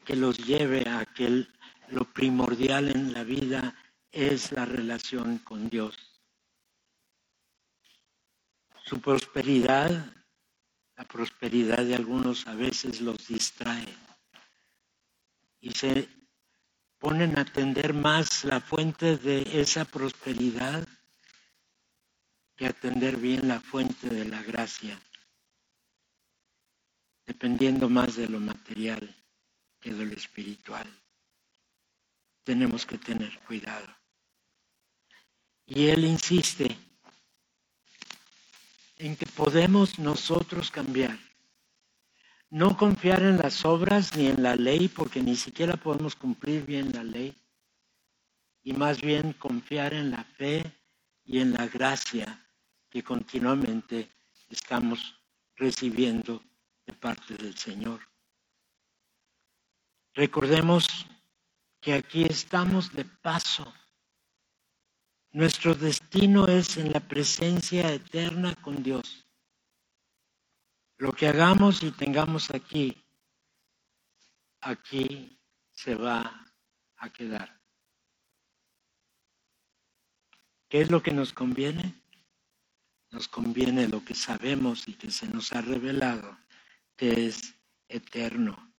que 0.05 0.15
los 0.15 0.39
lleve 0.39 0.89
a 0.89 1.07
que 1.07 1.47
lo 1.89 2.05
primordial 2.05 2.89
en 2.89 3.13
la 3.13 3.25
vida 3.25 3.75
es 4.11 4.53
la 4.53 4.65
relación 4.65 5.39
con 5.39 5.69
Dios. 5.69 5.97
Su 8.85 9.01
prosperidad, 9.01 10.13
la 10.97 11.05
prosperidad 11.05 11.85
de 11.85 11.95
algunos 11.95 12.47
a 12.47 12.55
veces 12.55 13.01
los 13.01 13.27
distrae 13.27 13.87
y 15.61 15.71
se 15.73 16.09
ponen 16.99 17.39
a 17.39 17.43
atender 17.43 17.93
más 17.93 18.45
la 18.45 18.61
fuente 18.61 19.17
de 19.17 19.61
esa 19.61 19.85
prosperidad 19.85 20.87
que 22.57 22.67
atender 22.67 23.17
bien 23.19 23.49
la 23.49 23.61
fuente 23.61 24.09
de 24.09 24.25
la 24.25 24.43
gracia, 24.43 24.99
dependiendo 27.27 27.89
más 27.89 28.17
de 28.17 28.29
lo 28.29 28.41
material 28.41 29.15
que 29.81 29.93
de 29.93 30.07
lo 30.07 30.15
espiritual. 30.15 30.87
Tenemos 32.47 32.87
que 32.87 32.97
tener 32.97 33.39
cuidado. 33.41 33.87
Y 35.67 35.89
él 35.89 36.07
insiste 36.07 36.75
en 38.97 39.17
que 39.17 39.27
podemos 39.27 39.99
nosotros 39.99 40.71
cambiar 40.71 41.19
no 42.51 42.77
confiar 42.77 43.23
en 43.23 43.39
las 43.39 43.65
obras 43.65 44.17
ni 44.17 44.29
en 44.29 44.43
la 44.43 44.55
ley, 44.57 44.89
porque 44.89 45.23
ni 45.23 45.37
siquiera 45.37 45.77
podemos 45.77 46.15
cumplir 46.15 46.65
bien 46.65 46.93
la 46.93 47.03
ley, 47.03 47.35
y 48.63 48.73
más 48.73 49.01
bien 49.01 49.33
confiar 49.35 49.95
en 49.95 50.11
la 50.11 50.25
fe 50.25 50.65
y 51.25 51.41
en 51.41 51.53
la 51.53 51.67
gracia 51.67 52.41
que 52.89 53.03
continuamente 53.03 54.11
estamos 54.49 55.21
recibiendo 55.57 56.43
de 56.87 56.93
parte 56.93 57.35
del 57.35 57.57
Señor. 57.57 58.01
Recordemos 60.15 61.07
que 61.87 61.95
aquí 61.95 62.25
estamos 62.25 62.93
de 62.93 63.05
paso. 63.05 63.73
Nuestro 65.31 65.73
destino 65.73 66.49
es 66.49 66.79
en 66.79 66.93
la 66.93 66.99
presencia 66.99 67.93
eterna 67.93 68.57
con 68.57 68.83
Dios. 68.83 69.25
Lo 70.97 71.13
que 71.13 71.29
hagamos 71.29 71.85
y 71.85 71.93
tengamos 71.93 72.51
aquí, 72.51 73.05
aquí 74.63 75.39
se 75.71 75.95
va 75.95 76.53
a 76.97 77.09
quedar. 77.11 77.63
¿Qué 80.69 80.81
es 80.81 80.91
lo 80.91 81.05
que 81.05 81.13
nos 81.13 81.33
conviene? 81.33 82.03
Nos 83.13 83.29
conviene 83.29 83.87
lo 83.87 84.05
que 84.05 84.17
sabemos 84.17 84.89
y 84.89 84.95
que 84.95 85.13
se 85.13 85.29
nos 85.29 85.53
ha 85.53 85.61
revelado, 85.61 86.37
que 86.97 87.27
es 87.27 87.55
eterno. 87.87 88.76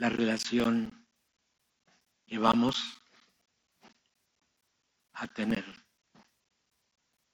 La 0.00 0.08
relación 0.08 1.06
que 2.24 2.38
vamos 2.38 3.02
a 5.12 5.26
tener 5.26 5.62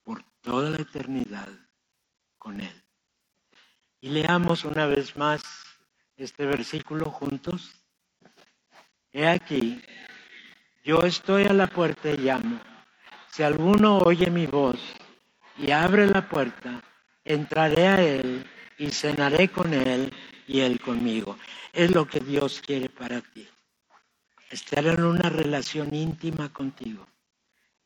por 0.02 0.24
toda 0.40 0.70
la 0.70 0.78
eternidad 0.78 1.48
con 2.38 2.60
Él. 2.60 2.82
Y 4.00 4.08
leamos 4.08 4.64
una 4.64 4.86
vez 4.86 5.16
más 5.16 5.44
este 6.16 6.44
versículo 6.44 7.04
juntos. 7.04 7.70
He 9.12 9.28
aquí, 9.28 9.80
yo 10.82 11.02
estoy 11.02 11.44
a 11.44 11.52
la 11.52 11.68
puerta 11.68 12.10
y 12.10 12.16
llamo. 12.16 12.58
Si 13.30 13.44
alguno 13.44 13.98
oye 13.98 14.28
mi 14.28 14.46
voz 14.46 14.80
y 15.56 15.70
abre 15.70 16.08
la 16.08 16.28
puerta, 16.28 16.82
entraré 17.22 17.86
a 17.86 18.02
Él 18.02 18.44
y 18.76 18.90
cenaré 18.90 19.50
con 19.52 19.72
Él 19.72 20.12
y 20.46 20.60
Él 20.60 20.80
conmigo. 20.80 21.36
Es 21.72 21.90
lo 21.94 22.06
que 22.06 22.20
Dios 22.20 22.60
quiere 22.64 22.88
para 22.88 23.20
ti. 23.20 23.46
Estar 24.50 24.86
en 24.86 25.02
una 25.02 25.28
relación 25.28 25.94
íntima 25.94 26.52
contigo 26.52 27.06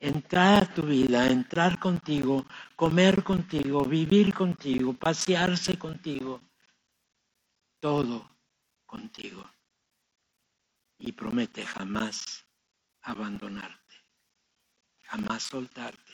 entrar 0.01 0.63
a 0.63 0.75
tu 0.75 0.83
vida, 0.83 1.31
entrar 1.31 1.79
contigo, 1.79 2.47
comer 2.75 3.23
contigo, 3.23 3.85
vivir 3.85 4.33
contigo, 4.33 4.95
pasearse 4.95 5.79
contigo, 5.79 6.41
todo 7.79 8.39
contigo. 8.87 9.45
Y 10.99 11.13
promete 11.13 11.65
jamás 11.65 12.47
abandonarte, 13.03 13.95
jamás 15.03 15.43
soltarte. 15.43 16.13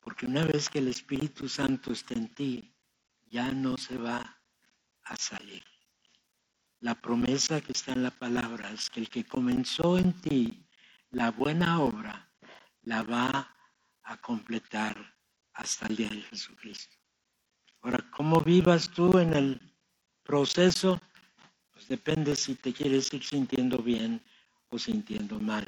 Porque 0.00 0.26
una 0.26 0.44
vez 0.44 0.68
que 0.68 0.78
el 0.78 0.88
Espíritu 0.88 1.48
Santo 1.48 1.92
esté 1.92 2.14
en 2.14 2.34
ti, 2.34 2.74
ya 3.30 3.50
no 3.52 3.76
se 3.76 3.96
va 3.98 4.37
a 5.08 5.16
salir. 5.16 5.64
La 6.80 6.94
promesa 6.94 7.60
que 7.60 7.72
está 7.72 7.92
en 7.92 8.04
la 8.04 8.10
palabra 8.10 8.70
es 8.70 8.88
que 8.88 9.00
el 9.00 9.08
que 9.08 9.24
comenzó 9.24 9.98
en 9.98 10.12
ti 10.20 10.64
la 11.10 11.30
buena 11.30 11.80
obra 11.80 12.30
la 12.82 13.02
va 13.02 13.56
a 14.04 14.16
completar 14.18 14.96
hasta 15.54 15.86
el 15.86 15.96
día 15.96 16.08
de 16.08 16.22
Jesucristo. 16.22 16.96
Ahora, 17.82 18.04
¿cómo 18.10 18.40
vivas 18.40 18.90
tú 18.90 19.18
en 19.18 19.34
el 19.34 19.60
proceso? 20.22 21.00
Pues 21.72 21.88
depende 21.88 22.36
si 22.36 22.54
te 22.54 22.72
quieres 22.72 23.12
ir 23.12 23.24
sintiendo 23.24 23.78
bien 23.78 24.22
o 24.68 24.78
sintiendo 24.78 25.40
mal. 25.40 25.66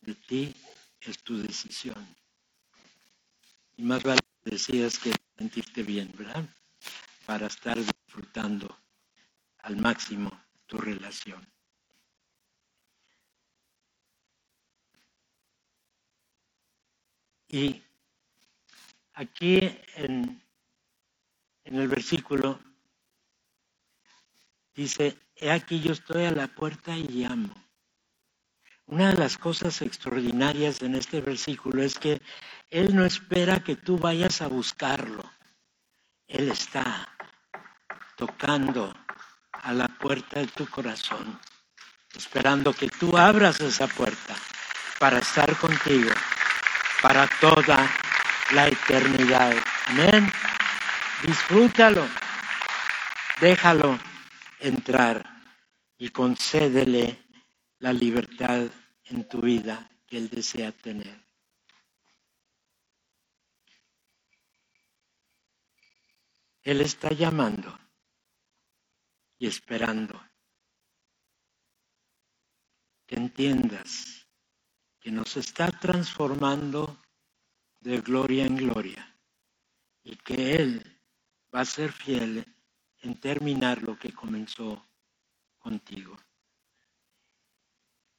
De 0.00 0.14
ti 0.14 0.54
es 1.00 1.18
tu 1.22 1.38
decisión. 1.38 2.06
Y 3.76 3.82
más 3.82 4.02
vale 4.02 4.20
que 4.42 4.50
decidas 4.50 4.98
que 4.98 5.14
sentirte 5.36 5.82
bien, 5.82 6.12
¿verdad? 6.16 6.44
Para 7.26 7.46
estar 7.46 7.78
disfrutando 8.14 8.78
al 9.58 9.76
máximo 9.76 10.30
tu 10.66 10.78
relación. 10.78 11.44
Y 17.48 17.82
aquí 19.14 19.58
en, 19.96 20.40
en 21.64 21.74
el 21.76 21.88
versículo 21.88 22.60
dice, 24.74 25.18
he 25.36 25.50
aquí 25.50 25.80
yo 25.80 25.92
estoy 25.92 26.24
a 26.24 26.30
la 26.30 26.46
puerta 26.48 26.96
y 26.96 27.08
llamo. 27.08 27.52
Una 28.86 29.08
de 29.12 29.18
las 29.18 29.38
cosas 29.38 29.82
extraordinarias 29.82 30.82
en 30.82 30.94
este 30.94 31.20
versículo 31.20 31.82
es 31.82 31.98
que 31.98 32.20
Él 32.70 32.94
no 32.94 33.04
espera 33.04 33.64
que 33.64 33.76
tú 33.76 33.98
vayas 33.98 34.40
a 34.40 34.48
buscarlo. 34.48 35.24
Él 36.26 36.50
está 36.50 37.13
tocando 38.16 38.94
a 39.52 39.72
la 39.72 39.88
puerta 39.88 40.40
de 40.40 40.46
tu 40.46 40.66
corazón, 40.68 41.38
esperando 42.14 42.72
que 42.72 42.88
tú 42.88 43.16
abras 43.16 43.60
esa 43.60 43.86
puerta 43.86 44.34
para 44.98 45.18
estar 45.18 45.56
contigo 45.56 46.10
para 47.04 47.28
toda 47.38 47.86
la 48.52 48.66
eternidad. 48.66 49.54
Amén. 49.88 50.32
Disfrútalo. 51.22 52.08
Déjalo 53.42 53.98
entrar 54.58 55.42
y 55.98 56.08
concédele 56.08 57.22
la 57.80 57.92
libertad 57.92 58.68
en 59.04 59.28
tu 59.28 59.42
vida 59.42 59.90
que 60.06 60.16
Él 60.16 60.30
desea 60.30 60.72
tener. 60.72 61.22
Él 66.62 66.80
está 66.80 67.10
llamando 67.10 67.78
y 69.38 69.46
esperando 69.46 70.20
que 73.06 73.16
entiendas 73.16 74.26
que 75.00 75.10
nos 75.10 75.36
está 75.36 75.70
transformando 75.70 76.98
de 77.80 78.00
gloria 78.00 78.46
en 78.46 78.56
gloria 78.56 79.18
y 80.02 80.16
que 80.16 80.56
Él 80.56 81.00
va 81.54 81.60
a 81.60 81.64
ser 81.66 81.92
fiel 81.92 82.44
en 83.02 83.20
terminar 83.20 83.82
lo 83.82 83.98
que 83.98 84.12
comenzó 84.12 84.88
contigo. 85.58 86.16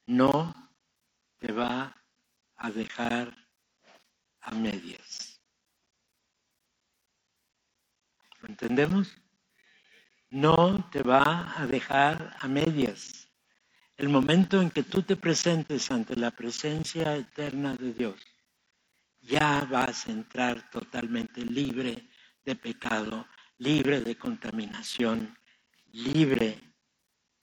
No 0.05 0.53
te 1.39 1.51
va 1.51 2.05
a 2.55 2.71
dejar 2.71 3.35
a 4.41 4.51
medias. 4.51 5.41
¿Lo 8.41 8.49
entendemos? 8.49 9.24
No 10.35 10.89
te 10.91 11.01
va 11.01 11.53
a 11.55 11.65
dejar 11.65 12.35
a 12.41 12.49
medias. 12.49 13.29
El 13.95 14.09
momento 14.09 14.61
en 14.61 14.69
que 14.69 14.83
tú 14.83 15.01
te 15.01 15.15
presentes 15.15 15.89
ante 15.91 16.17
la 16.17 16.31
presencia 16.31 17.15
eterna 17.15 17.73
de 17.75 17.93
Dios, 17.93 18.19
ya 19.21 19.65
vas 19.71 20.07
a 20.07 20.11
entrar 20.11 20.69
totalmente 20.71 21.39
libre 21.45 22.09
de 22.43 22.53
pecado, 22.57 23.25
libre 23.59 24.01
de 24.01 24.17
contaminación, 24.17 25.37
libre 25.93 26.59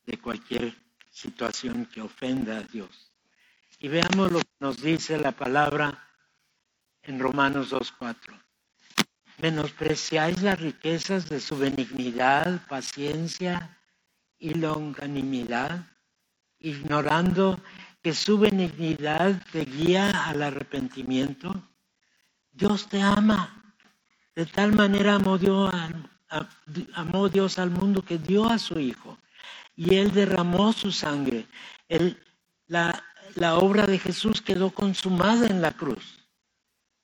de 0.05 0.19
cualquier 0.19 0.77
situación 1.11 1.87
que 1.87 2.03
ofenda 2.03 2.59
a 2.59 2.63
Dios. 2.63 3.11
Y 3.79 3.89
veamos 3.89 4.31
lo 4.31 4.41
que 4.41 4.57
nos 4.61 4.83
dice 4.83 5.17
la 5.17 5.33
palabra 5.33 5.99
en 7.05 7.19
Romanos 7.19 7.73
2.4. 7.73 8.52
Menospreciáis 9.43 10.41
las 10.41 10.61
riquezas 10.61 11.29
de 11.29 11.41
su 11.41 11.59
benignidad, 11.59 12.65
paciencia 12.69 13.77
y 14.39 14.55
longanimidad 14.55 15.85
ignorando 16.61 17.61
que 18.03 18.15
su 18.15 18.39
benignidad 18.39 19.43
te 19.51 19.65
guía 19.65 20.11
al 20.27 20.43
arrepentimiento? 20.43 21.61
Dios 22.53 22.89
te 22.89 23.03
ama. 23.03 23.75
De 24.35 24.47
tal 24.47 24.73
manera 24.73 25.17
amó 25.17 25.39
Dios, 25.39 25.75
amó 26.95 27.29
Dios 27.29 27.59
al 27.59 27.71
mundo 27.71 28.03
que 28.03 28.19
dio 28.19 28.49
a 28.49 28.59
su 28.59 28.79
Hijo. 28.79 29.19
Y 29.75 29.97
Él 29.97 30.13
derramó 30.13 30.73
su 30.73 30.93
sangre. 30.93 31.47
la, 32.69 33.03
la 33.35 33.57
obra 33.57 33.87
de 33.87 33.99
Jesús 33.99 34.41
quedó 34.41 34.71
consumada 34.71 35.47
en 35.47 35.61
la 35.61 35.73
cruz. 35.73 36.22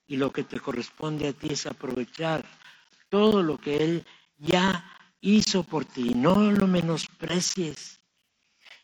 Y 0.09 0.17
lo 0.17 0.33
que 0.33 0.43
te 0.43 0.59
corresponde 0.59 1.27
a 1.27 1.33
ti 1.33 1.49
es 1.51 1.67
aprovechar 1.67 2.43
todo 3.09 3.43
lo 3.43 3.59
que 3.59 3.77
Él 3.77 4.05
ya 4.39 4.83
hizo 5.21 5.63
por 5.63 5.85
ti. 5.85 6.15
No 6.15 6.51
lo 6.51 6.65
menosprecies. 6.65 7.99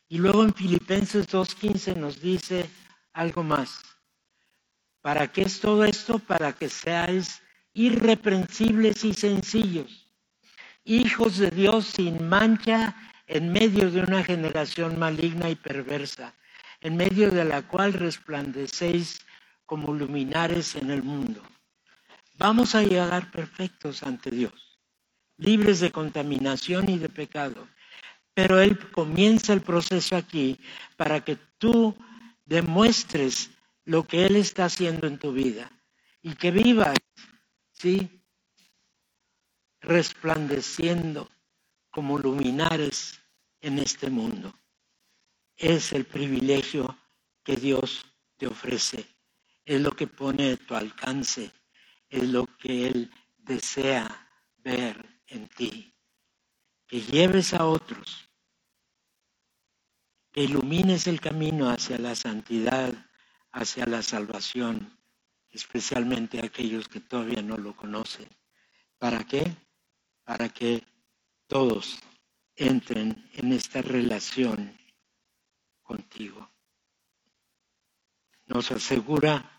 Y 0.07 0.19
luego 0.19 0.43
en 0.43 0.53
Filipenses 0.53 1.27
2.15 1.27 1.95
nos 1.97 2.21
dice 2.21 2.69
algo 3.11 3.41
más. 3.41 3.81
¿Para 5.01 5.31
qué 5.31 5.41
es 5.41 5.59
todo 5.59 5.83
esto? 5.83 6.19
Para 6.19 6.53
que 6.53 6.69
seáis 6.69 7.41
irreprensibles 7.73 9.03
y 9.03 9.13
sencillos, 9.13 10.07
hijos 10.83 11.37
de 11.39 11.49
Dios 11.49 11.87
sin 11.87 12.29
mancha 12.29 12.95
en 13.25 13.51
medio 13.51 13.89
de 13.89 14.01
una 14.01 14.23
generación 14.23 14.99
maligna 14.99 15.49
y 15.49 15.55
perversa, 15.55 16.35
en 16.81 16.95
medio 16.95 17.31
de 17.31 17.45
la 17.45 17.63
cual 17.63 17.93
resplandecéis 17.93 19.25
como 19.65 19.93
luminares 19.93 20.75
en 20.75 20.91
el 20.91 21.03
mundo. 21.03 21.41
Vamos 22.37 22.75
a 22.75 22.83
llegar 22.83 23.31
perfectos 23.31 24.03
ante 24.03 24.29
Dios, 24.29 24.79
libres 25.37 25.79
de 25.79 25.91
contaminación 25.91 26.89
y 26.89 26.97
de 26.97 27.09
pecado, 27.09 27.67
pero 28.33 28.59
Él 28.59 28.77
comienza 28.91 29.53
el 29.53 29.61
proceso 29.61 30.15
aquí 30.15 30.59
para 30.97 31.23
que 31.23 31.37
tú 31.57 31.95
demuestres 32.45 33.51
lo 33.85 34.05
que 34.05 34.25
Él 34.25 34.35
está 34.35 34.65
haciendo 34.65 35.07
en 35.07 35.17
tu 35.17 35.31
vida 35.31 35.71
y 36.21 36.35
que 36.35 36.51
vivas, 36.51 36.97
¿sí? 37.71 38.21
Resplandeciendo 39.79 41.29
como 41.89 42.19
luminares 42.19 43.21
en 43.61 43.79
este 43.79 44.09
mundo. 44.09 44.53
Es 45.55 45.93
el 45.93 46.05
privilegio 46.05 46.97
que 47.43 47.55
Dios 47.55 48.05
te 48.37 48.47
ofrece. 48.47 49.14
Es 49.65 49.81
lo 49.81 49.91
que 49.91 50.07
pone 50.07 50.53
a 50.53 50.57
tu 50.57 50.75
alcance. 50.75 51.51
Es 52.09 52.29
lo 52.29 52.45
que 52.57 52.87
Él 52.87 53.11
desea 53.37 54.29
ver 54.57 55.23
en 55.27 55.47
ti. 55.49 55.93
Que 56.87 57.01
lleves 57.01 57.53
a 57.53 57.65
otros 57.65 58.25
que 60.35 60.43
ilumines 60.43 61.07
el 61.07 61.21
camino 61.21 61.69
hacia 61.69 61.97
la 61.97 62.13
santidad, 62.13 62.93
hacia 63.53 63.85
la 63.85 64.01
salvación, 64.01 64.99
especialmente 65.49 66.45
aquellos 66.45 66.89
que 66.89 66.99
todavía 66.99 67.41
no 67.41 67.55
lo 67.55 67.73
conocen. 67.73 68.27
¿Para 68.97 69.23
qué? 69.23 69.55
Para 70.25 70.49
que 70.49 70.83
todos 71.47 71.99
entren 72.53 73.29
en 73.35 73.53
esta 73.53 73.81
relación 73.81 74.77
contigo. 75.81 76.51
Nos 78.45 78.71
asegura 78.71 79.54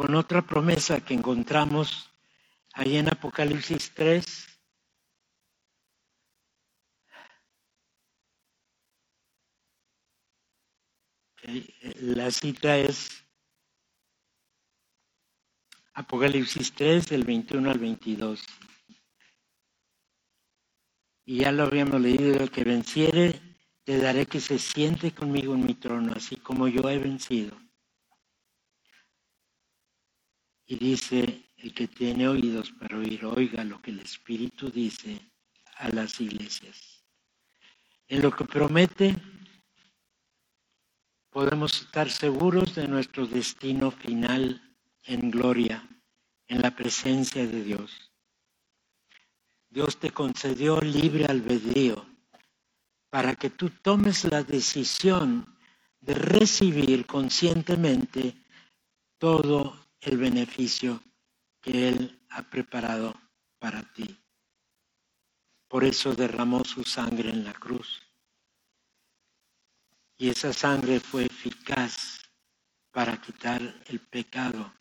con 0.00 0.14
otra 0.14 0.40
promesa 0.40 1.04
que 1.04 1.12
encontramos 1.12 2.10
ahí 2.72 2.96
en 2.96 3.08
Apocalipsis 3.08 3.92
3, 3.94 4.46
La 12.00 12.30
cita 12.30 12.78
es 12.78 13.10
Apocalipsis 15.92 16.72
3, 16.72 17.06
del 17.06 17.24
21 17.24 17.70
al 17.70 17.78
22. 17.78 18.42
Y 21.26 21.40
ya 21.40 21.52
lo 21.52 21.64
habíamos 21.64 22.00
leído, 22.00 22.42
el 22.42 22.50
que 22.50 22.64
venciere, 22.64 23.38
le 23.84 23.98
daré 23.98 24.24
que 24.24 24.40
se 24.40 24.58
siente 24.58 25.12
conmigo 25.12 25.52
en 25.54 25.66
mi 25.66 25.74
trono, 25.74 26.14
así 26.16 26.36
como 26.36 26.68
yo 26.68 26.88
he 26.88 26.98
vencido. 26.98 27.54
Y 30.70 30.76
dice, 30.76 31.42
el 31.56 31.74
que 31.74 31.88
tiene 31.88 32.28
oídos 32.28 32.70
para 32.70 32.96
oír, 32.96 33.24
oiga 33.24 33.64
lo 33.64 33.82
que 33.82 33.90
el 33.90 33.98
Espíritu 33.98 34.70
dice 34.70 35.20
a 35.78 35.88
las 35.88 36.20
iglesias. 36.20 37.02
En 38.06 38.22
lo 38.22 38.30
que 38.30 38.44
promete, 38.44 39.16
podemos 41.28 41.80
estar 41.80 42.08
seguros 42.08 42.76
de 42.76 42.86
nuestro 42.86 43.26
destino 43.26 43.90
final 43.90 44.62
en 45.02 45.32
gloria, 45.32 45.88
en 46.46 46.62
la 46.62 46.70
presencia 46.70 47.44
de 47.44 47.64
Dios. 47.64 48.12
Dios 49.70 49.98
te 49.98 50.12
concedió 50.12 50.80
libre 50.80 51.24
albedrío 51.24 52.06
para 53.10 53.34
que 53.34 53.50
tú 53.50 53.70
tomes 53.70 54.22
la 54.30 54.44
decisión 54.44 55.58
de 55.98 56.14
recibir 56.14 57.06
conscientemente 57.06 58.36
todo 59.18 59.79
el 60.00 60.16
beneficio 60.16 61.02
que 61.60 61.88
Él 61.88 62.26
ha 62.30 62.42
preparado 62.42 63.14
para 63.58 63.82
ti. 63.92 64.18
Por 65.68 65.84
eso 65.84 66.14
derramó 66.14 66.64
su 66.64 66.82
sangre 66.84 67.30
en 67.30 67.44
la 67.44 67.52
cruz. 67.52 68.00
Y 70.16 70.28
esa 70.28 70.52
sangre 70.52 71.00
fue 71.00 71.26
eficaz 71.26 72.18
para 72.90 73.20
quitar 73.20 73.60
el 73.86 74.00
pecado 74.00 74.72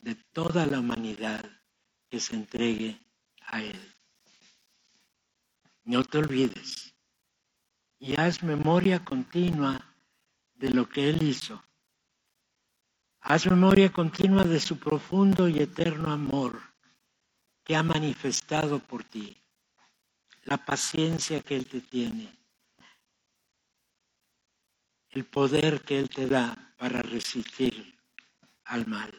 de 0.00 0.14
toda 0.14 0.66
la 0.66 0.80
humanidad 0.80 1.44
que 2.08 2.20
se 2.20 2.34
entregue 2.34 3.00
a 3.40 3.62
Él. 3.62 3.94
No 5.84 6.04
te 6.04 6.18
olvides 6.18 6.94
y 7.98 8.18
haz 8.20 8.42
memoria 8.42 9.04
continua 9.04 9.94
de 10.54 10.70
lo 10.70 10.88
que 10.88 11.08
Él 11.08 11.22
hizo. 11.22 11.62
Haz 13.30 13.44
memoria 13.44 13.92
continua 13.92 14.42
de 14.44 14.58
su 14.58 14.78
profundo 14.78 15.50
y 15.50 15.58
eterno 15.58 16.10
amor 16.10 16.58
que 17.62 17.76
ha 17.76 17.82
manifestado 17.82 18.78
por 18.78 19.04
ti, 19.04 19.36
la 20.44 20.56
paciencia 20.56 21.42
que 21.42 21.56
Él 21.56 21.66
te 21.66 21.82
tiene, 21.82 22.34
el 25.10 25.26
poder 25.26 25.82
que 25.82 25.98
Él 25.98 26.08
te 26.08 26.26
da 26.26 26.74
para 26.78 27.02
resistir 27.02 28.00
al 28.64 28.86
mal. 28.86 29.12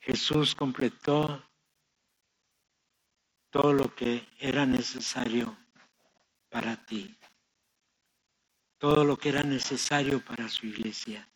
Jesús 0.00 0.54
completó 0.54 1.42
todo 3.48 3.72
lo 3.72 3.94
que 3.94 4.28
era 4.38 4.66
necesario 4.66 5.56
para 6.50 6.76
ti. 6.84 7.16
Todo 8.76 9.04
lo 9.04 9.16
que 9.16 9.30
era 9.30 9.42
necesario 9.42 10.22
para 10.22 10.50
su 10.50 10.66
iglesia, 10.66 11.26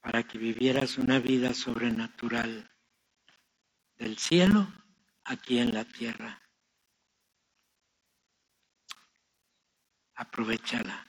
para 0.00 0.22
que 0.22 0.38
vivieras 0.38 0.98
una 0.98 1.18
vida 1.18 1.54
sobrenatural 1.54 2.70
del 3.96 4.18
cielo 4.18 4.66
aquí 5.24 5.58
en 5.58 5.74
la 5.74 5.84
tierra. 5.84 6.40
Aprovechala. 10.14 11.06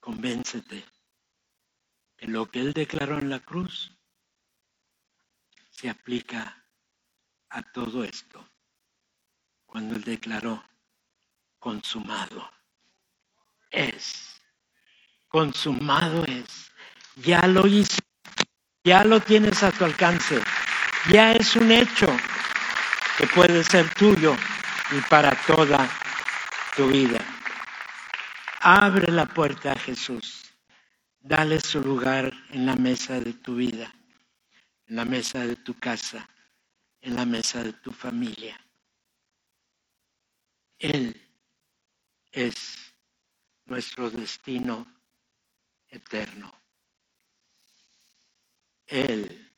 Convéncete 0.00 0.84
que 2.16 2.26
lo 2.26 2.50
que 2.50 2.60
Él 2.60 2.72
declaró 2.72 3.18
en 3.18 3.28
la 3.30 3.40
cruz 3.40 3.98
se 5.70 5.88
aplica 5.88 6.66
a 7.50 7.62
todo 7.72 8.02
esto 8.02 8.48
cuando 9.64 9.94
él 9.94 10.02
declaró, 10.02 10.64
consumado 11.58 12.50
es, 13.70 14.37
consumado 15.28 16.24
es, 16.24 16.72
ya 17.16 17.46
lo 17.46 17.66
hizo, 17.66 17.98
ya 18.84 19.04
lo 19.04 19.20
tienes 19.20 19.62
a 19.62 19.70
tu 19.70 19.84
alcance, 19.84 20.40
ya 21.10 21.32
es 21.32 21.54
un 21.56 21.70
hecho 21.70 22.06
que 23.18 23.26
puede 23.26 23.62
ser 23.64 23.92
tuyo 23.94 24.34
y 24.90 25.00
para 25.08 25.34
toda 25.46 25.88
tu 26.76 26.88
vida. 26.88 27.20
Abre 28.60 29.12
la 29.12 29.26
puerta 29.26 29.72
a 29.72 29.78
Jesús, 29.78 30.44
dale 31.20 31.60
su 31.60 31.80
lugar 31.80 32.32
en 32.50 32.66
la 32.66 32.76
mesa 32.76 33.20
de 33.20 33.34
tu 33.34 33.56
vida, 33.56 33.94
en 34.86 34.96
la 34.96 35.04
mesa 35.04 35.46
de 35.46 35.56
tu 35.56 35.74
casa, 35.78 36.28
en 37.00 37.16
la 37.16 37.24
mesa 37.24 37.62
de 37.62 37.74
tu 37.74 37.92
familia. 37.92 38.58
Él 40.78 41.20
es 42.32 42.94
nuestro 43.66 44.10
destino 44.10 44.86
eterno. 45.88 46.52
Él 48.86 49.54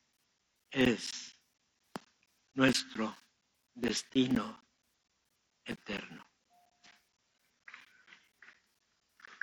es 0.70 1.36
nuestro 2.54 3.16
destino 3.74 4.64
eterno. 5.64 6.26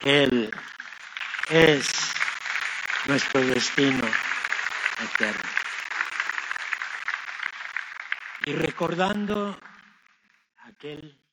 Él 0.01 0.51
es 1.49 2.13
nuestro 3.07 3.41
destino 3.41 4.05
eterno. 4.99 5.49
Y 8.45 8.53
recordando 8.53 9.59
aquel 10.59 11.26